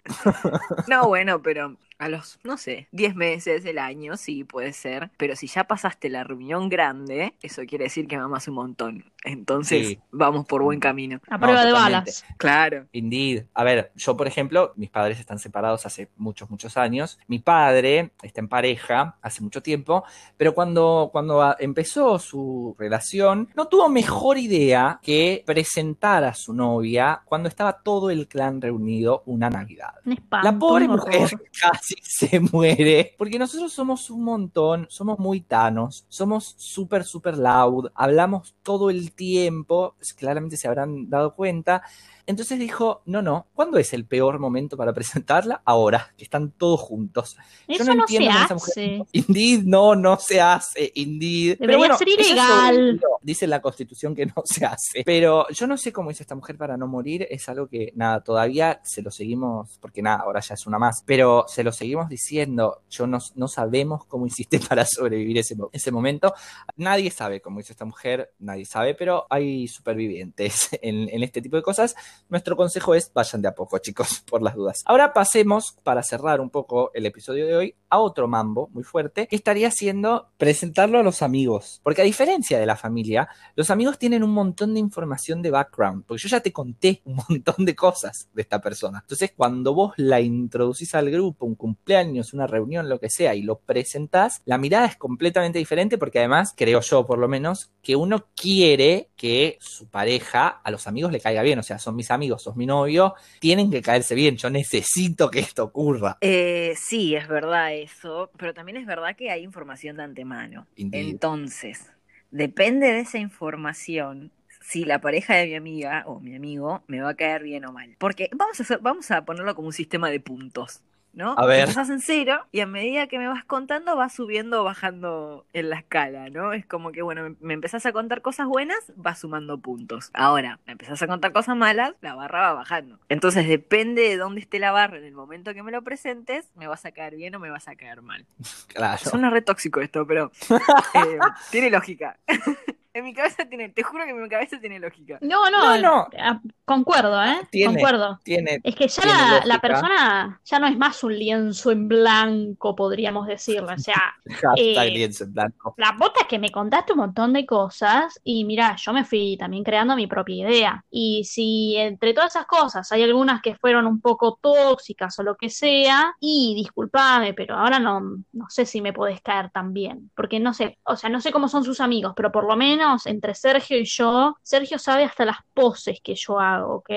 [0.88, 5.11] No, bueno, pero a los, no sé, 10 meses, el año, sí, puede ser.
[5.18, 9.05] Pero si ya pasaste la reunión grande, eso quiere decir que mamás un montón.
[9.22, 10.01] Entonces, Sí.
[10.11, 11.20] vamos por buen camino.
[11.28, 12.24] A prueba de balas.
[12.38, 12.86] Claro.
[12.92, 13.44] Indeed.
[13.53, 17.18] A ver, yo por ejemplo, mis padres están separados hace muchos, muchos años.
[17.28, 20.05] Mi padre está en pareja hace mucho tiempo,
[20.38, 27.20] pero cuando, cuando empezó su relación, no tuvo mejor idea que presentar a su novia
[27.26, 29.94] cuando estaba todo el clan reunido una Navidad.
[30.07, 31.28] Un espanto, La pobre mujer
[31.61, 37.91] casi se muere porque nosotros somos un montón, somos muy tanos, somos súper, súper loud,
[37.95, 41.82] hablamos todo el tiempo, pues, claramente se habrán dado cuenta.
[42.31, 45.62] Entonces dijo, no, no, ¿cuándo es el peor momento para presentarla?
[45.64, 47.37] Ahora, que están todos juntos.
[47.66, 49.07] Eso no no se entiendo cómo esa mujer- hace.
[49.12, 51.57] Indeed, no, no se hace, indeed.
[51.59, 53.01] Pero Debería bueno, ser ilegal.
[53.22, 55.03] Dice la constitución que no se hace.
[55.05, 57.26] Pero yo no sé cómo hizo esta mujer para no morir.
[57.31, 61.03] Es algo que, nada, todavía se lo seguimos, porque nada, ahora ya es una más.
[61.05, 62.83] Pero se lo seguimos diciendo.
[62.89, 66.33] Yo no, no sabemos cómo hiciste para sobrevivir ese, ese momento.
[66.76, 71.57] Nadie sabe cómo hizo esta mujer, nadie sabe, pero hay supervivientes en, en este tipo
[71.57, 71.95] de cosas.
[72.28, 74.82] Nuestro consejo es vayan de a poco, chicos, por las dudas.
[74.86, 79.26] Ahora pasemos, para cerrar un poco el episodio de hoy, a otro mambo muy fuerte,
[79.26, 81.80] que estaría haciendo presentarlo a los amigos.
[81.82, 86.05] Porque a diferencia de la familia, los amigos tienen un montón de información de background,
[86.07, 89.01] porque yo ya te conté un montón de cosas de esta persona.
[89.03, 93.43] Entonces, cuando vos la introducís al grupo, un cumpleaños, una reunión, lo que sea, y
[93.43, 97.97] lo presentás, la mirada es completamente diferente porque además, creo yo por lo menos, que
[97.97, 102.11] uno quiere que su pareja a los amigos le caiga bien, o sea, son mis
[102.11, 106.18] amigos, sos mi novio, tienen que caerse bien, yo necesito que esto ocurra.
[106.20, 110.66] Eh, sí, es verdad eso, pero también es verdad que hay información de antemano.
[110.76, 111.09] Indeed.
[111.09, 111.93] Entonces,
[112.31, 117.11] depende de esa información si la pareja de mi amiga o mi amigo me va
[117.11, 117.97] a caer bien o mal.
[117.99, 120.83] Porque vamos a, hacer, vamos a ponerlo como un sistema de puntos.
[121.12, 121.34] ¿No?
[121.36, 121.61] A ver.
[121.61, 125.70] Empezás en cero y a medida que me vas contando vas subiendo o bajando en
[125.70, 126.52] la escala, ¿no?
[126.52, 130.11] Es como que, bueno, me, empezás a contar cosas buenas, vas sumando puntos.
[130.14, 132.98] Ahora, me empezás a contar cosas malas, la barra va bajando.
[133.08, 136.66] Entonces, depende de dónde esté la barra en el momento que me lo presentes, me
[136.66, 138.26] vas a caer bien o me vas a caer mal.
[138.70, 138.98] Claro.
[138.98, 140.30] Suena re tóxico esto, pero
[140.94, 141.18] eh,
[141.50, 142.18] tiene lógica.
[142.93, 145.18] en mi cabeza tiene, te juro que en mi cabeza tiene lógica.
[145.20, 146.09] No, no, No, no.
[146.18, 147.41] ah, concuerdo, ¿eh?
[147.51, 147.74] Tiene.
[147.74, 148.18] Concuerdo.
[148.24, 151.88] Tiene, Es que ya Tiene la, la persona ya no es más un lienzo en
[151.88, 153.72] blanco, podríamos decirlo.
[153.72, 154.14] O sea,
[154.57, 155.74] Eh, lienzo en blanco.
[155.76, 159.36] la bota es que me contaste un montón de cosas y mira, yo me fui
[159.38, 160.84] también creando mi propia idea.
[160.91, 165.36] Y si entre todas esas cosas hay algunas que fueron un poco tóxicas o lo
[165.36, 168.01] que sea, y discúlpame, pero ahora no,
[168.32, 170.11] no sé si me podés caer tan bien.
[170.16, 172.80] Porque no sé, o sea, no sé cómo son sus amigos, pero por lo menos
[173.05, 176.91] entre Sergio y yo, Sergio sabe hasta las poses que yo hago, ¿ok?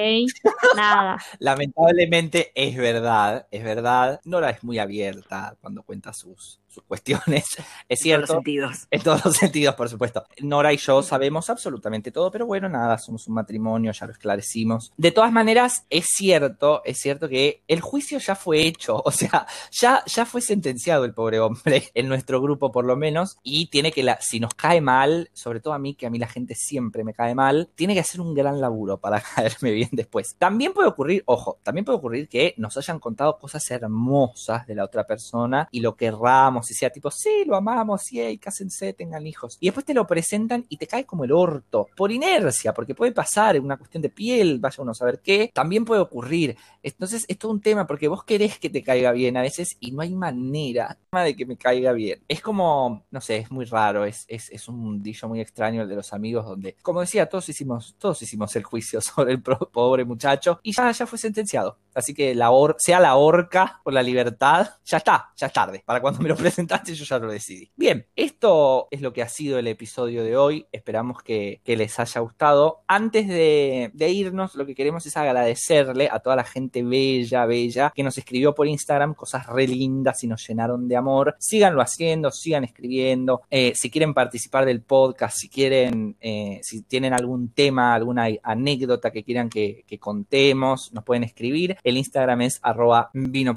[0.75, 1.17] Nada.
[1.39, 4.19] Lamentablemente es verdad, es verdad.
[4.23, 7.45] Nora es muy abierta cuando cuenta sus, sus cuestiones.
[7.89, 8.33] Es En todos los cierto.
[8.33, 8.87] sentidos.
[8.91, 10.23] En todos los sentidos, por supuesto.
[10.41, 14.93] Nora y yo sabemos absolutamente todo, pero bueno, nada, somos un matrimonio, ya lo esclarecimos.
[14.97, 19.45] De todas maneras, es cierto, es cierto que el juicio ya fue hecho, o sea,
[19.71, 23.91] ya, ya fue sentenciado el pobre hombre, en nuestro grupo por lo menos, y tiene
[23.91, 26.55] que, la, si nos cae mal, sobre todo a mí, que a mí la gente
[26.55, 30.35] siempre me cae mal, tiene que hacer un gran laburo para caerme bien después.
[30.37, 34.85] También puede ocurrir, ojo, también puede ocurrir que nos hayan contado cosas hermosas de la
[34.85, 39.25] otra persona y lo querramos y sea tipo, sí, lo amamos, sí, hey, cásense, tengan
[39.25, 39.57] hijos.
[39.59, 43.11] Y después te lo presentan y te cae como el orto, por inercia, porque puede
[43.11, 46.55] pasar, es una cuestión de piel, vaya uno a saber qué, también puede ocurrir.
[46.81, 49.91] Entonces es todo un tema porque vos querés que te caiga bien a veces y
[49.91, 52.21] no hay manera de que me caiga bien.
[52.27, 55.89] Es como, no sé, es muy raro, es, es, es un mundillo muy extraño el
[55.89, 60.05] de los amigos donde, como decía, todos hicimos, todos hicimos el juicio sobre el pobre
[60.05, 61.77] muchacho y ya, ya fue sentenciado.
[61.93, 65.83] Así que la hor- sea la horca o la libertad, ya está, ya es tarde.
[65.85, 67.71] Para cuando me lo presentaste yo ya lo decidí.
[67.75, 70.67] Bien, esto es lo que ha sido el episodio de hoy.
[70.71, 72.83] Esperamos que, les haya gustado.
[72.87, 78.03] Antes de, irnos, lo que queremos es agradecerle a toda la gente bella, bella, que
[78.03, 81.35] nos escribió por Instagram cosas re lindas y nos llenaron de amor.
[81.39, 83.41] Síganlo haciendo, sigan escribiendo.
[83.49, 89.11] Eh, si quieren participar del podcast, si quieren, eh, si tienen algún tema, alguna anécdota
[89.11, 91.77] que quieran que, contemos, nos pueden escribir.
[91.83, 93.55] El Instagram es arroba vino.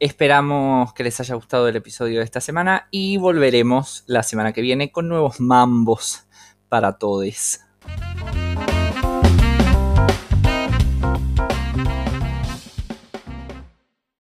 [0.00, 4.60] Esperamos que les haya gustado el episodio de esta semana y volveremos la semana que
[4.60, 6.26] viene con nuevos mambos
[6.68, 7.60] para todos.